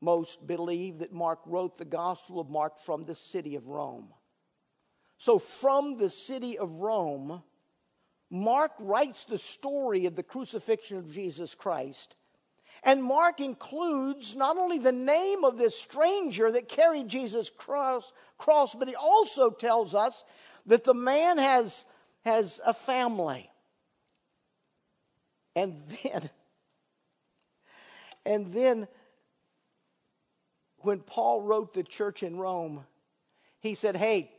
[0.00, 4.08] Most believe that Mark wrote the Gospel of Mark from the city of Rome.
[5.18, 7.42] So, from the city of Rome,
[8.30, 12.14] Mark writes the story of the crucifixion of Jesus Christ.
[12.84, 18.76] And Mark includes not only the name of this stranger that carried Jesus' cross, cross
[18.76, 20.22] but he also tells us
[20.66, 21.84] that the man has,
[22.24, 23.50] has a family.
[25.56, 26.30] And then,
[28.24, 28.86] and then,
[30.78, 32.84] when Paul wrote the church in Rome,
[33.58, 34.30] he said, Hey,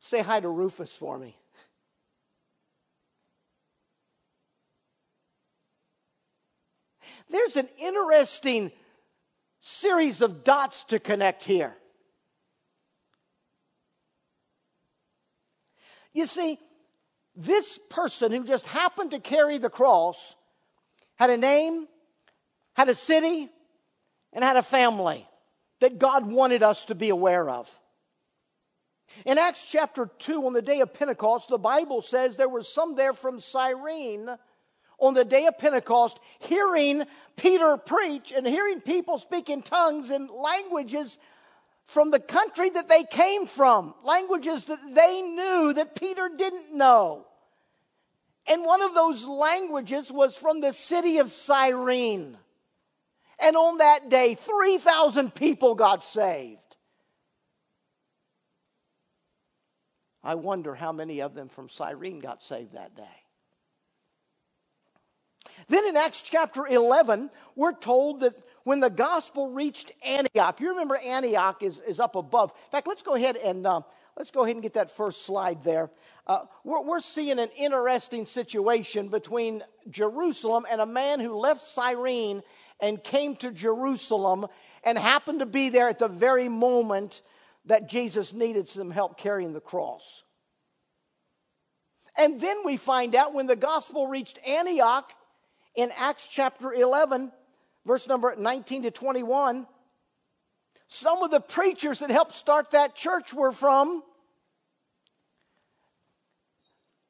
[0.00, 1.36] Say hi to Rufus for me.
[7.30, 8.72] There's an interesting
[9.60, 11.74] series of dots to connect here.
[16.12, 16.58] You see,
[17.36, 20.34] this person who just happened to carry the cross
[21.16, 21.86] had a name,
[22.74, 23.48] had a city,
[24.32, 25.26] and had a family
[25.80, 27.70] that God wanted us to be aware of.
[29.24, 32.94] In Acts chapter 2, on the day of Pentecost, the Bible says there were some
[32.94, 34.28] there from Cyrene
[34.98, 37.04] on the day of Pentecost hearing
[37.36, 41.18] Peter preach and hearing people speak in tongues and languages
[41.84, 47.26] from the country that they came from, languages that they knew that Peter didn't know.
[48.46, 52.36] And one of those languages was from the city of Cyrene.
[53.40, 56.67] And on that day, 3,000 people got saved.
[60.28, 63.02] I wonder how many of them from Cyrene got saved that day.
[65.68, 70.98] Then in Acts chapter 11, we're told that when the gospel reached Antioch, you remember
[70.98, 72.50] Antioch is, is up above.
[72.66, 73.80] In fact, let's go ahead and uh,
[74.18, 75.88] let's go ahead and get that first slide there.
[76.26, 82.42] Uh, we're, we're seeing an interesting situation between Jerusalem and a man who left Cyrene
[82.80, 84.46] and came to Jerusalem
[84.84, 87.22] and happened to be there at the very moment
[87.68, 90.24] that Jesus needed some help carrying the cross.
[92.16, 95.12] And then we find out when the gospel reached Antioch
[95.76, 97.30] in Acts chapter 11,
[97.86, 99.66] verse number 19 to 21,
[100.88, 104.02] some of the preachers that helped start that church were from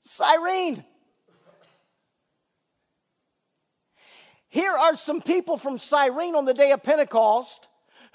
[0.02, 0.84] Cyrene.
[4.48, 7.67] Here are some people from Cyrene on the day of Pentecost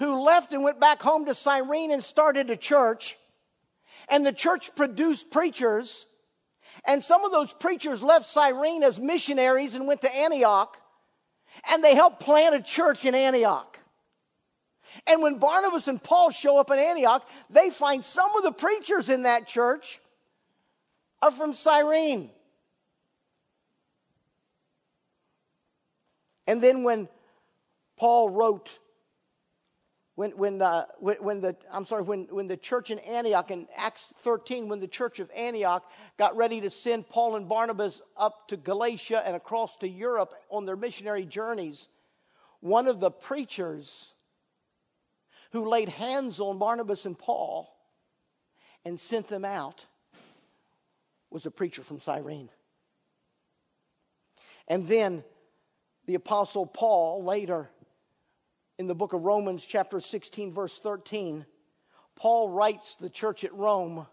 [0.03, 3.17] who left and went back home to Cyrene and started a church.
[4.09, 6.05] And the church produced preachers.
[6.85, 10.77] And some of those preachers left Cyrene as missionaries and went to Antioch.
[11.69, 13.79] And they helped plant a church in Antioch.
[15.07, 19.09] And when Barnabas and Paul show up in Antioch, they find some of the preachers
[19.09, 19.99] in that church
[21.21, 22.29] are from Cyrene.
[26.45, 27.07] And then when
[27.95, 28.77] Paul wrote
[30.15, 33.67] when, when, uh, when, when, the, I'm sorry, when, when the church in Antioch in
[33.75, 38.47] Acts 13, when the church of Antioch got ready to send Paul and Barnabas up
[38.49, 41.87] to Galatia and across to Europe on their missionary journeys,
[42.59, 44.13] one of the preachers
[45.51, 47.75] who laid hands on Barnabas and Paul
[48.85, 49.85] and sent them out
[51.31, 52.49] was a preacher from Cyrene.
[54.67, 55.23] And then
[56.05, 57.69] the Apostle Paul later
[58.77, 61.45] in the book of Romans, chapter 16, verse 13,
[62.15, 64.05] Paul writes the church at Rome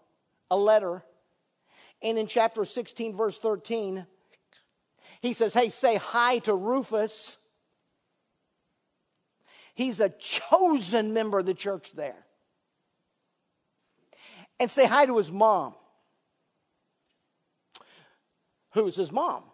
[0.51, 1.03] a letter.
[2.03, 4.07] And in chapter 16, verse 13,
[5.21, 7.37] he says, Hey, say hi to Rufus.
[9.75, 12.27] He's a chosen member of the church there.
[14.59, 15.75] And say hi to his mom.
[18.73, 19.45] Who's his mom?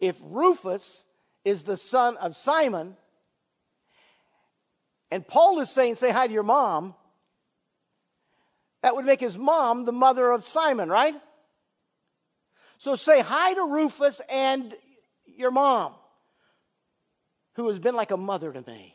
[0.00, 1.04] If Rufus
[1.44, 2.96] is the son of Simon,
[5.10, 6.94] and Paul is saying, say hi to your mom,
[8.82, 11.14] that would make his mom the mother of Simon, right?
[12.78, 14.74] So say hi to Rufus and
[15.26, 15.94] your mom,
[17.54, 18.94] who has been like a mother to me.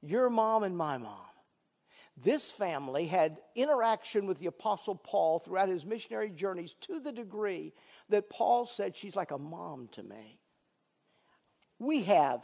[0.00, 1.16] Your mom and my mom.
[2.16, 7.72] This family had interaction with the Apostle Paul throughout his missionary journeys to the degree
[8.08, 10.38] that Paul said she's like a mom to me.
[11.78, 12.42] We have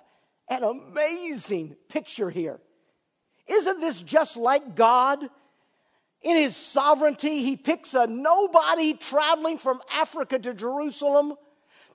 [0.48, 2.60] an amazing picture here.
[3.46, 5.28] Isn't this just like God?
[6.22, 11.34] In his sovereignty, he picks a nobody traveling from Africa to Jerusalem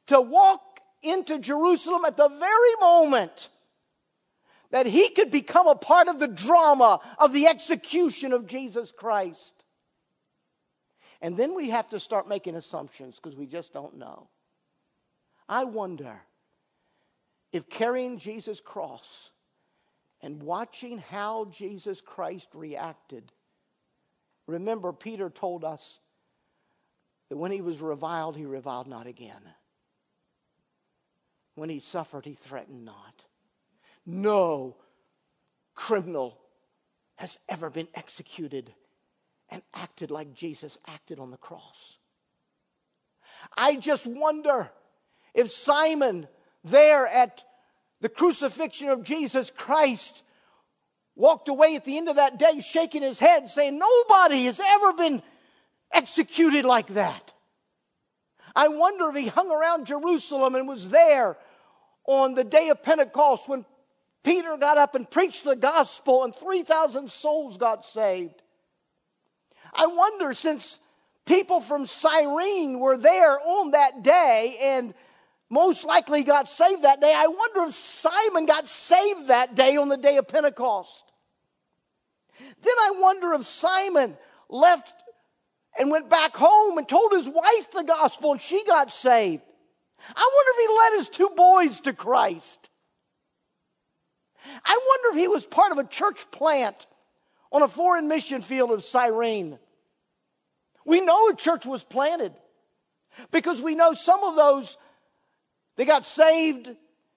[0.07, 0.61] to walk
[1.01, 3.49] into Jerusalem at the very moment
[4.71, 9.53] that he could become a part of the drama of the execution of Jesus Christ.
[11.21, 14.29] And then we have to start making assumptions because we just don't know.
[15.47, 16.21] I wonder
[17.51, 19.31] if carrying Jesus' cross
[20.21, 23.31] and watching how Jesus Christ reacted.
[24.47, 25.99] Remember, Peter told us
[27.29, 29.41] that when he was reviled, he reviled not again.
[31.55, 33.25] When he suffered, he threatened not.
[34.05, 34.77] No
[35.75, 36.37] criminal
[37.15, 38.73] has ever been executed
[39.49, 41.97] and acted like Jesus acted on the cross.
[43.55, 44.69] I just wonder
[45.33, 46.27] if Simon,
[46.63, 47.43] there at
[48.01, 50.23] the crucifixion of Jesus Christ,
[51.15, 54.93] walked away at the end of that day shaking his head, saying, Nobody has ever
[54.93, 55.21] been
[55.93, 57.33] executed like that.
[58.55, 61.37] I wonder if he hung around Jerusalem and was there
[62.05, 63.65] on the day of Pentecost when
[64.23, 68.41] Peter got up and preached the gospel and 3,000 souls got saved.
[69.73, 70.79] I wonder, since
[71.25, 74.93] people from Cyrene were there on that day and
[75.49, 79.89] most likely got saved that day, I wonder if Simon got saved that day on
[79.89, 81.03] the day of Pentecost.
[82.39, 84.17] Then I wonder if Simon
[84.49, 84.93] left
[85.77, 89.43] and went back home and told his wife the gospel and she got saved.
[90.15, 92.69] I wonder if he led his two boys to Christ.
[94.63, 96.87] I wonder if he was part of a church plant
[97.51, 99.59] on a foreign mission field of Cyrene.
[100.85, 102.33] We know a church was planted
[103.31, 104.77] because we know some of those
[105.79, 106.69] they got saved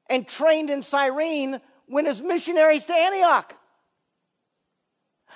[0.09, 3.57] and trained in Cyrene went as missionaries to Antioch.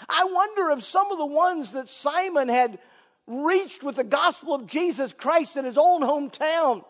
[0.08, 2.78] I wonder if some of the ones that Simon had
[3.26, 6.84] reached with the gospel of Jesus Christ in his own hometown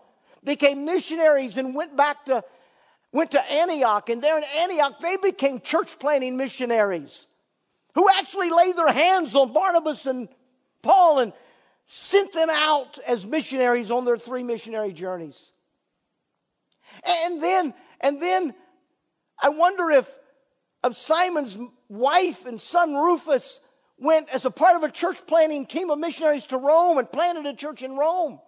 [0.44, 2.44] became missionaries and went back to
[3.12, 7.26] went to Antioch and there in Antioch they became church planting missionaries
[7.94, 10.28] who actually laid their hands on Barnabas and
[10.82, 11.32] Paul and
[11.86, 15.52] sent them out as missionaries on their three missionary journeys.
[17.06, 18.54] And then and then
[19.40, 20.08] I wonder if
[20.82, 23.60] of Simon's wife and son Rufus
[23.98, 27.46] went as a part of a church planting team of missionaries to Rome and planted
[27.46, 28.40] a church in Rome.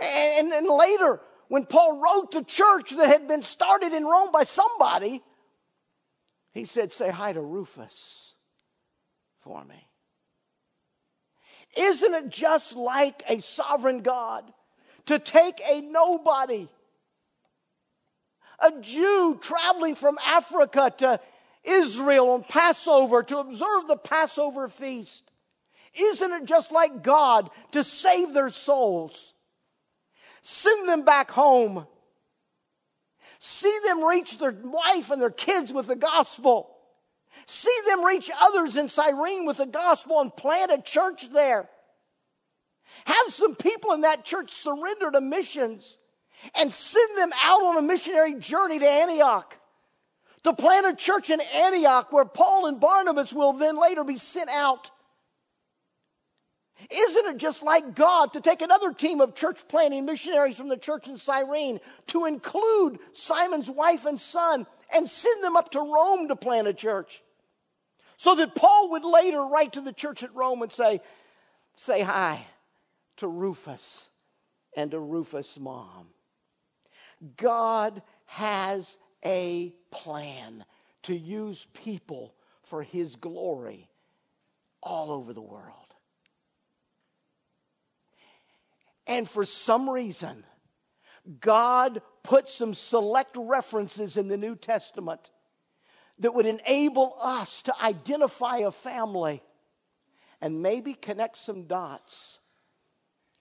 [0.00, 4.44] And, then later, when Paul wrote the church that had been started in Rome by
[4.44, 5.22] somebody,
[6.52, 8.34] he said, Say hi to Rufus
[9.40, 9.86] for me.
[11.76, 14.50] Isn't it just like a sovereign God
[15.06, 16.68] to take a nobody
[18.60, 21.20] a Jew traveling from Africa to
[21.64, 25.30] Israel on Passover to observe the Passover feast.
[25.94, 29.34] Isn't it just like God to save their souls?
[30.42, 31.86] Send them back home.
[33.38, 36.76] See them reach their wife and their kids with the gospel.
[37.46, 41.68] See them reach others in Cyrene with the gospel and plant a church there.
[43.04, 45.98] Have some people in that church surrender to missions
[46.56, 49.56] and send them out on a missionary journey to Antioch
[50.44, 54.50] to plant a church in Antioch where Paul and Barnabas will then later be sent
[54.50, 54.90] out.
[56.90, 60.78] Isn't it just like God to take another team of church planting missionaries from the
[60.78, 61.78] church in Cyrene
[62.08, 66.72] to include Simon's wife and son and send them up to Rome to plant a
[66.72, 67.22] church?
[68.16, 71.00] So that Paul would later write to the church at Rome and say,
[71.76, 72.46] Say hi
[73.18, 74.10] to Rufus
[74.76, 76.08] and to Rufus' mom.
[77.36, 80.64] God has a plan
[81.02, 83.88] to use people for his glory
[84.82, 85.74] all over the world.
[89.06, 90.44] And for some reason,
[91.40, 95.30] God put some select references in the New Testament
[96.20, 99.42] that would enable us to identify a family
[100.40, 102.40] and maybe connect some dots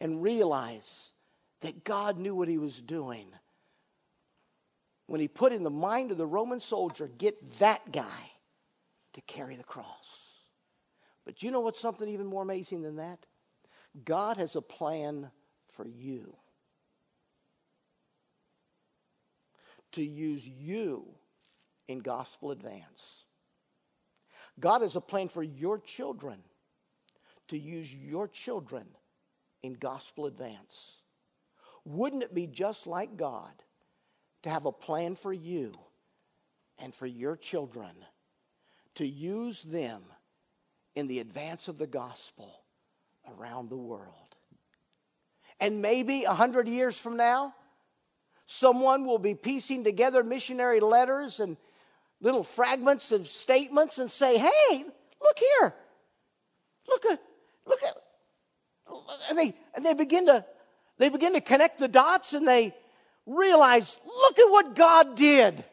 [0.02, 1.12] and realize
[1.62, 3.28] that God knew what he was doing
[5.10, 8.32] when he put in the mind of the Roman soldier, get that guy
[9.14, 10.20] to carry the cross.
[11.26, 13.26] But you know what's something even more amazing than that?
[14.05, 15.32] God has a plan
[15.74, 16.36] for you
[19.93, 21.07] to use you
[21.88, 23.24] in gospel advance.
[24.60, 26.38] God has a plan for your children
[27.47, 28.86] to use your children
[29.64, 30.91] in gospel advance.
[31.84, 33.53] Wouldn't it be just like God
[34.44, 35.74] to have a plan for you
[36.78, 37.92] and for your children
[38.96, 40.02] to use them
[40.96, 42.64] in the advance of the gospel
[43.38, 44.36] around the world?
[45.60, 47.54] And maybe a hundred years from now,
[48.46, 51.58] someone will be piecing together missionary letters and
[52.22, 54.86] little fragments of statements and say, hey,
[55.22, 55.74] look here.
[56.88, 57.22] Look at,
[57.66, 57.96] look at,
[59.30, 60.44] and they, and they begin to,
[60.98, 62.74] they begin to connect the dots and they
[63.30, 65.64] realize, look at what God did.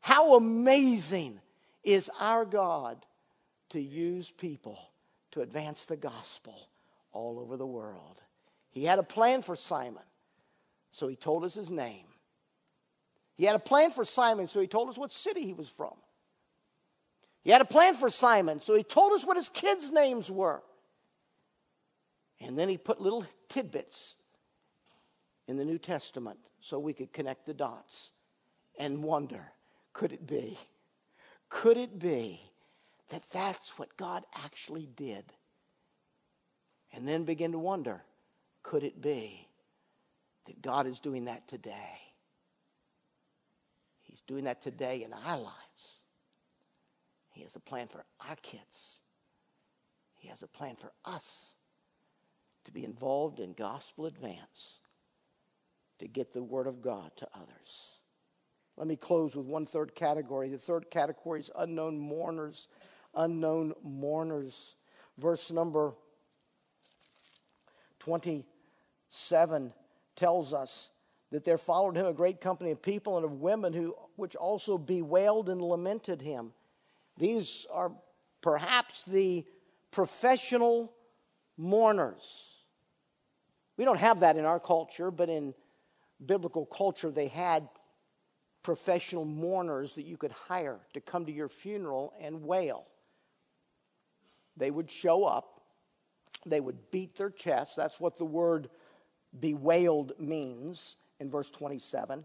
[0.00, 1.40] How amazing
[1.82, 3.04] is our God
[3.70, 4.78] to use people
[5.32, 6.68] to advance the gospel
[7.12, 8.20] all over the world.
[8.70, 10.02] He had a plan for Simon,
[10.92, 12.04] so he told us his name.
[13.34, 15.94] He had a plan for Simon, so he told us what city he was from.
[17.42, 20.62] He had a plan for Simon, so he told us what his kids' names were.
[22.40, 24.16] And then he put little tidbits
[25.48, 28.12] in the New Testament so we could connect the dots
[28.78, 29.50] and wonder
[29.94, 30.56] could it be?
[31.48, 32.40] Could it be
[33.08, 35.24] that that's what God actually did?
[36.92, 38.02] And then begin to wonder
[38.62, 39.48] could it be
[40.46, 41.98] that God is doing that today?
[44.02, 45.54] He's doing that today in our lives.
[47.30, 48.98] He has a plan for our kids,
[50.16, 51.54] He has a plan for us
[52.64, 54.77] to be involved in gospel advance
[55.98, 57.88] to get the Word of God to others.
[58.76, 60.48] Let me close with one third category.
[60.48, 62.68] The third category is unknown mourners.
[63.14, 64.76] Unknown mourners.
[65.18, 65.94] Verse number
[67.98, 69.72] 27
[70.14, 70.90] tells us
[71.32, 74.78] that there followed him a great company of people and of women who which also
[74.78, 76.52] bewailed and lamented him.
[77.18, 77.92] These are
[78.40, 79.44] perhaps the
[79.90, 80.92] professional
[81.56, 82.22] mourners.
[83.76, 85.54] We don't have that in our culture, but in
[86.24, 87.68] biblical culture, they had
[88.62, 92.86] professional mourners that you could hire to come to your funeral and wail.
[94.56, 95.62] They would show up,
[96.44, 97.74] they would beat their chests.
[97.74, 98.68] That's what the word
[99.40, 102.24] bewailed means in verse 27.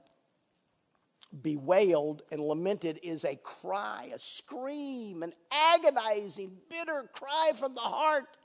[1.42, 8.38] Bewailed and lamented is a cry, a scream, an agonizing, bitter cry from the heart.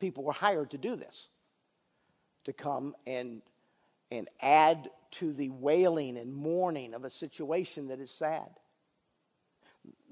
[0.00, 1.28] People were hired to do this
[2.44, 3.42] to come and,
[4.12, 8.48] and add to the wailing and mourning of a situation that is sad.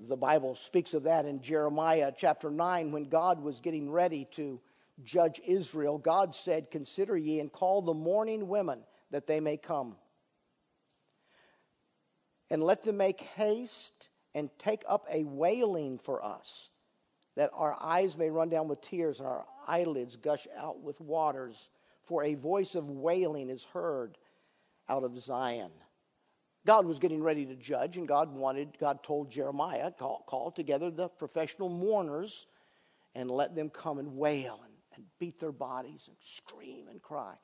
[0.08, 4.58] The Bible speaks of that in Jeremiah chapter 9 when God was getting ready to
[5.04, 5.98] judge Israel.
[5.98, 8.80] God said, Consider ye and call the mourning women
[9.10, 9.96] that they may come.
[12.48, 16.70] And let them make haste and take up a wailing for us,
[17.36, 21.68] that our eyes may run down with tears and our eyelids gush out with waters
[22.10, 24.18] for a voice of wailing is heard
[24.88, 25.70] out of Zion.
[26.66, 30.90] God was getting ready to judge, and God wanted, God told Jeremiah, call, call together
[30.90, 32.48] the professional mourners
[33.14, 37.34] and let them come and wail and, and beat their bodies and scream and cry.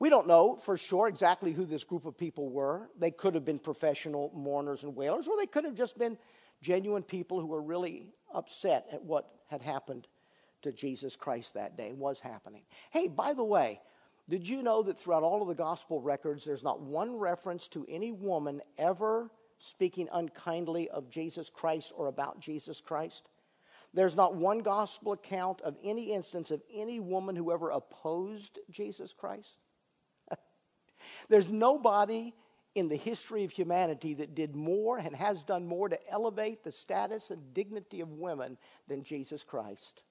[0.00, 2.90] We don't know for sure exactly who this group of people were.
[2.98, 6.18] They could have been professional mourners and wailers, or they could have just been
[6.62, 10.08] genuine people who were really upset at what had happened
[10.62, 12.62] to Jesus Christ that day was happening.
[12.90, 13.80] Hey, by the way,
[14.28, 17.86] did you know that throughout all of the gospel records, there's not one reference to
[17.88, 23.30] any woman ever speaking unkindly of Jesus Christ or about Jesus Christ?
[23.94, 29.14] There's not one gospel account of any instance of any woman who ever opposed Jesus
[29.14, 29.58] Christ.
[31.30, 32.34] There's nobody
[32.74, 36.70] in the history of humanity that did more and has done more to elevate the
[36.70, 40.04] status and dignity of women than Jesus Christ.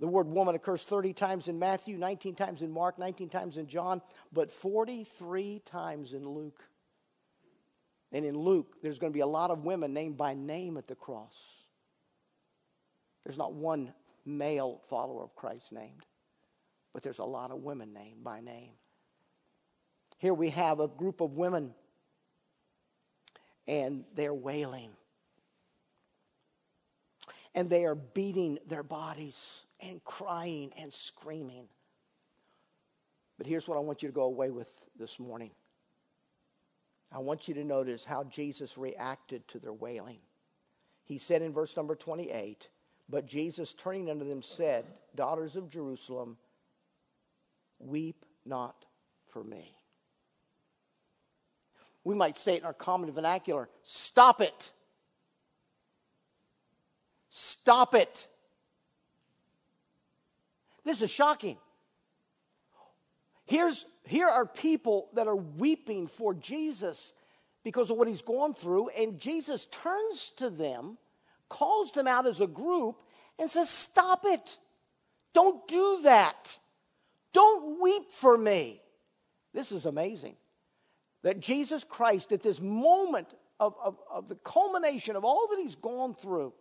[0.00, 3.66] The word woman occurs 30 times in Matthew, 19 times in Mark, 19 times in
[3.66, 4.00] John,
[4.32, 6.64] but 43 times in Luke.
[8.10, 10.88] And in Luke, there's going to be a lot of women named by name at
[10.88, 11.36] the cross.
[13.24, 13.92] There's not one
[14.24, 16.06] male follower of Christ named,
[16.94, 18.72] but there's a lot of women named by name.
[20.16, 21.74] Here we have a group of women,
[23.68, 24.92] and they're wailing.
[27.54, 31.66] And they are beating their bodies and crying and screaming.
[33.38, 35.50] But here's what I want you to go away with this morning.
[37.12, 40.18] I want you to notice how Jesus reacted to their wailing.
[41.04, 42.68] He said in verse number 28,
[43.08, 44.84] But Jesus, turning unto them, said,
[45.16, 46.36] Daughters of Jerusalem,
[47.78, 48.84] weep not
[49.28, 49.74] for me.
[52.04, 54.70] We might say it in our common vernacular stop it.
[57.28, 58.28] Stop it.
[60.84, 61.56] This is shocking.
[63.46, 67.12] Here's, here are people that are weeping for Jesus
[67.64, 70.96] because of what he's gone through, and Jesus turns to them,
[71.48, 72.96] calls them out as a group,
[73.38, 74.56] and says, Stop it.
[75.32, 76.58] Don't do that.
[77.32, 78.80] Don't weep for me.
[79.52, 80.36] This is amazing.
[81.22, 83.28] That Jesus Christ, at this moment
[83.58, 86.52] of, of, of the culmination of all that he's gone through,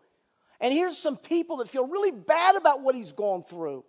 [0.59, 3.85] and here's some people that feel really bad about what he's gone through.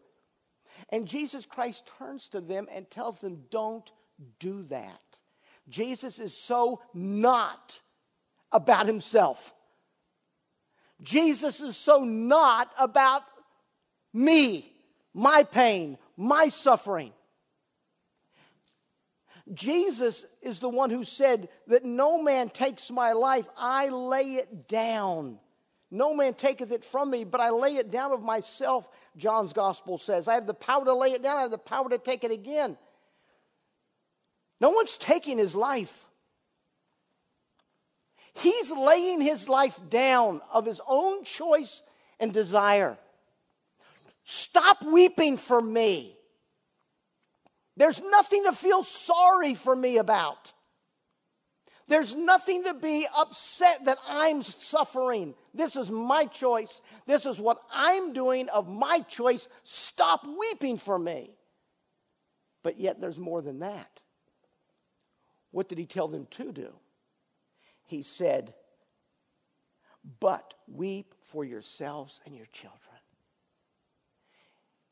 [0.91, 3.91] And Jesus Christ turns to them and tells them, Don't
[4.39, 5.01] do that.
[5.69, 7.81] Jesus is so not
[8.53, 9.55] about himself.
[11.03, 13.23] Jesus is so not about
[14.13, 14.71] me,
[15.15, 17.13] my pain, my suffering.
[19.55, 24.69] Jesus is the one who said that no man takes my life, I lay it
[24.69, 25.39] down.
[25.91, 29.99] No man taketh it from me, but I lay it down of myself, John's gospel
[29.99, 30.29] says.
[30.29, 32.31] I have the power to lay it down, I have the power to take it
[32.31, 32.77] again.
[34.61, 36.07] No one's taking his life.
[38.35, 41.83] He's laying his life down of his own choice
[42.21, 42.97] and desire.
[44.25, 46.17] Stop weeping for me.
[47.77, 50.53] There's nothing to feel sorry for me about.
[51.91, 55.35] There's nothing to be upset that I'm suffering.
[55.53, 56.81] This is my choice.
[57.05, 59.49] This is what I'm doing of my choice.
[59.65, 61.35] Stop weeping for me.
[62.63, 63.91] But yet, there's more than that.
[65.51, 66.73] What did he tell them to do?
[67.87, 68.55] He said,
[70.21, 73.01] But weep for yourselves and your children.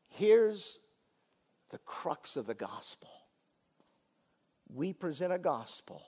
[0.08, 0.80] Here's
[1.70, 3.10] the crux of the gospel.
[4.74, 6.02] We present a gospel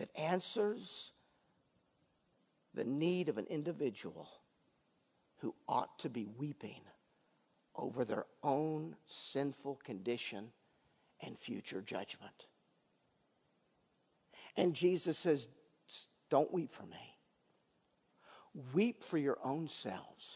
[0.00, 1.12] that answers
[2.72, 4.30] the need of an individual
[5.40, 6.80] who ought to be weeping
[7.76, 10.46] over their own sinful condition
[11.20, 12.46] and future judgment.
[14.56, 15.48] And Jesus says,
[16.30, 17.18] Don't weep for me.
[18.72, 20.28] Weep for your own selves.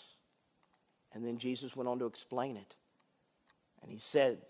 [1.14, 2.76] And then Jesus went on to explain it.
[3.80, 4.42] And he said,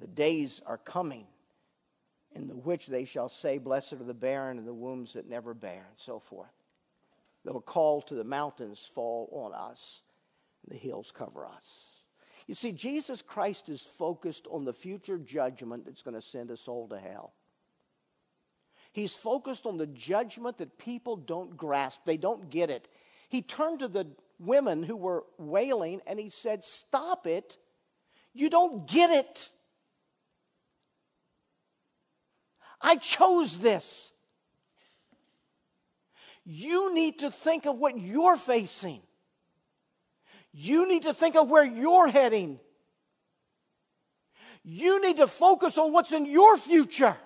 [0.00, 1.26] The days are coming
[2.34, 5.54] in the which they shall say, Blessed are the barren and the wombs that never
[5.54, 6.52] bear, and so forth.
[7.44, 10.00] They'll call to the mountains, fall on us,
[10.64, 11.94] and the hills cover us.
[12.46, 16.56] You see, Jesus Christ is focused on the future judgment that's going to send a
[16.56, 17.32] soul to hell.
[18.92, 22.88] He's focused on the judgment that people don't grasp, they don't get it.
[23.28, 24.06] He turned to the
[24.38, 27.56] women who were wailing and he said, Stop it.
[28.32, 29.50] You don't get it.
[32.84, 34.12] I chose this.
[36.44, 39.00] You need to think of what you're facing.
[40.52, 42.60] You need to think of where you're heading.
[44.62, 47.16] You need to focus on what's in your future.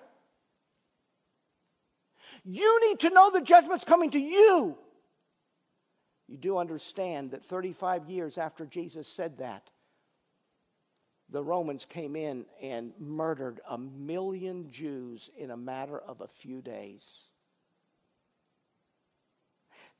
[2.45, 4.77] You need to know the judgment's coming to you.
[6.29, 9.69] You do understand that 35 years after Jesus said that,
[11.31, 16.61] the Romans came in and murdered a million Jews in a matter of a few
[16.61, 17.29] days.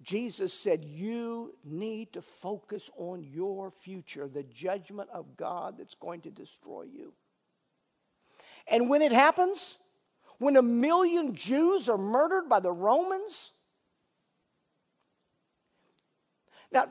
[0.01, 6.21] Jesus said, You need to focus on your future, the judgment of God that's going
[6.21, 7.13] to destroy you.
[8.67, 9.77] And when it happens,
[10.37, 13.51] when a million Jews are murdered by the Romans,
[16.71, 16.85] now,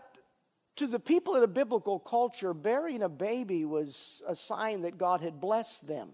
[0.79, 5.21] to the people in a biblical culture, burying a baby was a sign that God
[5.21, 6.11] had blessed them.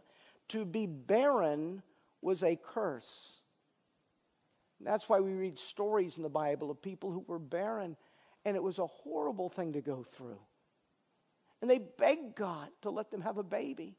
[0.48, 1.82] To be barren
[2.22, 3.08] was a curse.
[4.80, 7.96] That's why we read stories in the Bible of people who were barren,
[8.44, 10.40] and it was a horrible thing to go through.
[11.60, 13.96] And they begged God to let them have a baby.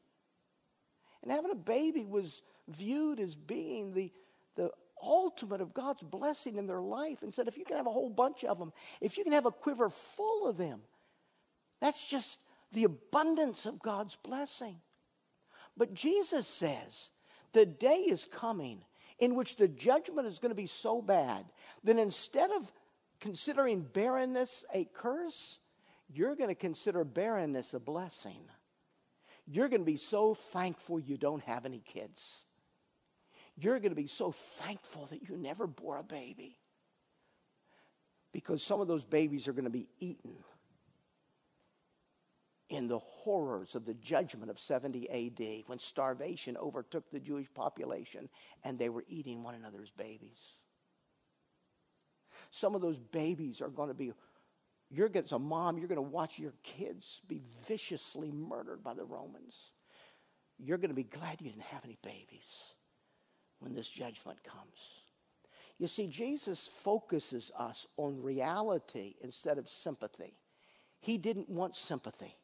[1.22, 4.12] And having a baby was viewed as being the,
[4.56, 4.70] the
[5.06, 8.10] ultimate of God's blessing in their life and said, if you can have a whole
[8.10, 10.80] bunch of them, if you can have a quiver full of them,
[11.80, 12.38] that's just
[12.72, 14.76] the abundance of God's blessing.
[15.76, 17.10] But Jesus says,
[17.52, 18.82] the day is coming
[19.18, 21.44] in which the judgment is going to be so bad
[21.84, 22.70] that instead of
[23.20, 25.58] considering barrenness a curse,
[26.08, 28.40] you're going to consider barrenness a blessing.
[29.46, 32.45] You're going to be so thankful you don't have any kids
[33.56, 36.58] you're going to be so thankful that you never bore a baby.
[38.32, 40.36] because some of those babies are going to be eaten
[42.68, 48.28] in the horrors of the judgment of 70 AD when starvation overtook the Jewish population
[48.64, 50.40] and they were eating one another's babies.
[52.50, 54.12] Some of those babies are going to be,
[54.90, 58.92] you're going, as a mom, you're going to watch your kids be viciously murdered by
[58.92, 59.56] the Romans.
[60.58, 62.44] You're going to be glad you didn't have any babies
[63.60, 64.96] when this judgment comes.
[65.78, 70.34] You see, Jesus focuses us on reality instead of sympathy.
[71.00, 72.34] He didn't want sympathy.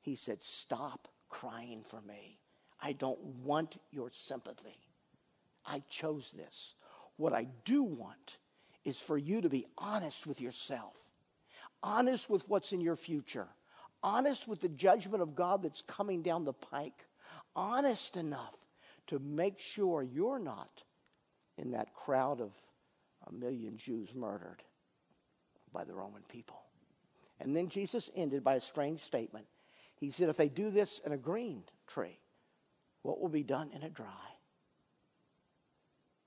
[0.00, 2.38] He said, Stop crying for me.
[2.80, 4.76] I don't want your sympathy.
[5.64, 6.74] I chose this.
[7.16, 8.38] What I do want
[8.84, 10.94] is for you to be honest with yourself,
[11.82, 13.46] honest with what's in your future,
[14.02, 17.06] honest with the judgment of God that's coming down the pike,
[17.54, 18.56] honest enough
[19.08, 20.82] to make sure you're not
[21.58, 22.52] in that crowd of
[23.26, 24.62] a million Jews murdered
[25.72, 26.60] by the Roman people.
[27.40, 29.46] And then Jesus ended by a strange statement.
[29.96, 32.18] He said, If they do this in a green tree,
[33.02, 34.06] what will be done in a dry?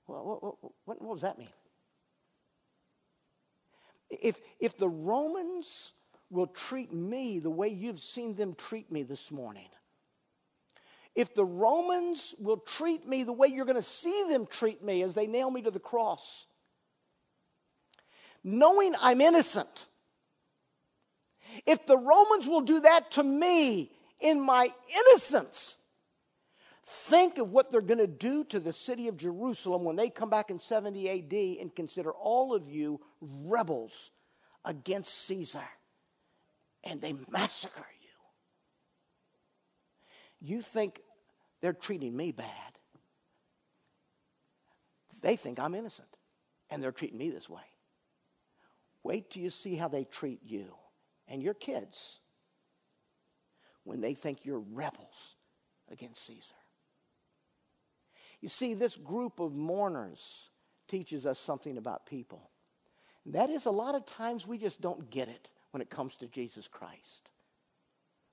[0.06, 1.48] Well, what, what, what, does that mean?
[4.10, 5.92] If, if the Romans
[6.30, 9.68] will treat me the way you've seen them treat me this morning,
[11.16, 15.02] if the Romans will treat me the way you're going to see them treat me
[15.02, 16.44] as they nail me to the cross,
[18.44, 19.86] knowing I'm innocent,
[21.64, 23.90] if the Romans will do that to me
[24.20, 25.78] in my innocence,
[26.84, 30.28] think of what they're going to do to the city of Jerusalem when they come
[30.28, 34.10] back in 70 AD and consider all of you rebels
[34.66, 35.64] against Caesar
[36.84, 38.08] and they massacre you.
[40.40, 41.00] You think
[41.60, 42.46] they're treating me bad.
[45.22, 46.08] They think I'm innocent
[46.70, 47.62] and they're treating me this way.
[49.02, 50.66] Wait till you see how they treat you
[51.28, 52.18] and your kids
[53.84, 55.36] when they think you're rebels
[55.90, 56.54] against Caesar.
[58.40, 60.50] You see, this group of mourners
[60.88, 62.50] teaches us something about people.
[63.24, 66.16] And that is, a lot of times we just don't get it when it comes
[66.16, 67.30] to Jesus Christ.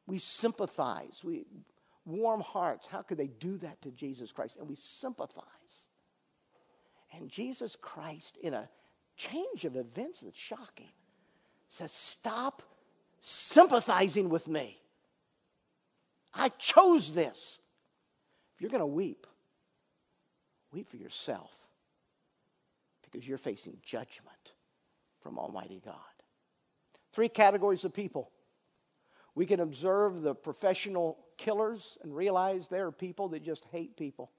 [0.06, 1.46] We sympathize, we
[2.06, 2.88] warm hearts.
[2.88, 4.58] How could they do that to Jesus Christ?
[4.58, 5.44] And we sympathize.
[7.16, 8.70] And Jesus Christ, in a
[9.18, 10.92] change of events that's shocking,
[11.70, 12.62] says, Stop
[13.22, 14.80] sympathizing with me.
[16.34, 17.60] I chose this.
[18.56, 19.28] If you're going to weep,
[20.72, 21.52] weep for yourself
[23.04, 24.54] because you're facing judgment
[25.22, 25.96] from Almighty God.
[27.12, 28.32] Three categories of people.
[29.36, 34.32] We can observe the professional killers and realize there are people that just hate people,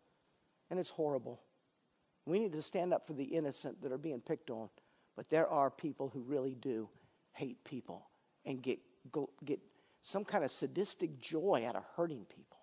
[0.70, 1.40] and it's horrible.
[2.26, 4.68] We need to stand up for the innocent that are being picked on,
[5.16, 6.88] but there are people who really do
[7.32, 8.08] hate people
[8.46, 8.78] and get,
[9.44, 9.60] get
[10.02, 12.58] some kind of sadistic joy out of hurting people.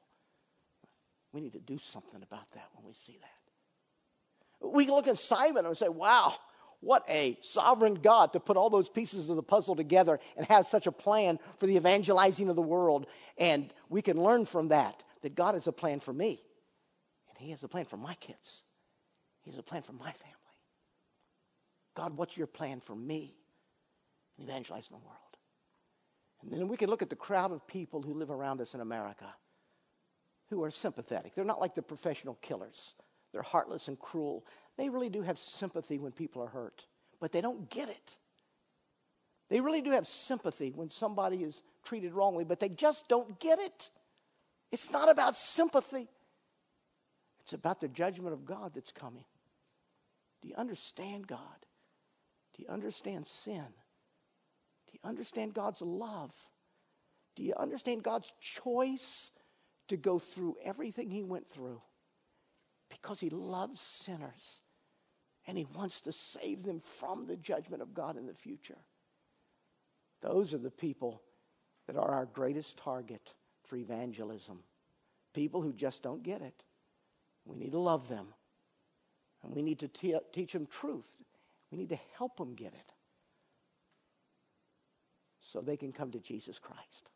[1.34, 4.68] We need to do something about that when we see that.
[4.68, 6.36] We can look at Simon and say, wow,
[6.82, 10.68] what a sovereign God to put all those pieces of the puzzle together and have
[10.68, 13.06] such a plan for the evangelizing of the world.
[13.38, 16.42] And we can learn from that that God has a plan for me,
[17.30, 18.64] and He has a plan for my kids,
[19.44, 20.36] He has a plan for my family.
[21.96, 23.36] God, what's your plan for me
[24.38, 25.18] in evangelizing the world?
[26.42, 28.82] And then we can look at the crowd of people who live around us in
[28.82, 29.28] America
[30.50, 31.36] who are sympathetic.
[31.36, 32.94] They're not like the professional killers.
[33.32, 34.46] They're heartless and cruel.
[34.78, 36.86] They really do have sympathy when people are hurt,
[37.20, 38.18] but they don't get it.
[39.50, 43.60] They really do have sympathy when somebody is treated wrongly, but they just don't get
[43.60, 43.90] it.
[44.72, 46.08] It's not about sympathy,
[47.42, 49.26] it's about the judgment of God that's coming.
[50.42, 51.40] Do you understand God?
[52.56, 53.66] Do you understand sin?
[54.88, 56.34] Do you understand God's love?
[57.36, 59.32] Do you understand God's choice
[59.88, 61.82] to go through everything He went through?
[62.92, 64.60] Because He loves sinners
[65.48, 68.78] and He wants to save them from the judgment of God in the future.
[70.22, 71.24] Those are the people
[71.88, 73.34] that are our greatest target
[73.66, 74.60] for evangelism.
[75.34, 76.64] People who just don't get it.
[77.46, 78.28] We need to love them.
[79.44, 81.08] And we need to te- teach them truth.
[81.72, 82.90] We need to help them get it
[85.40, 87.10] so they can come to Jesus Christ.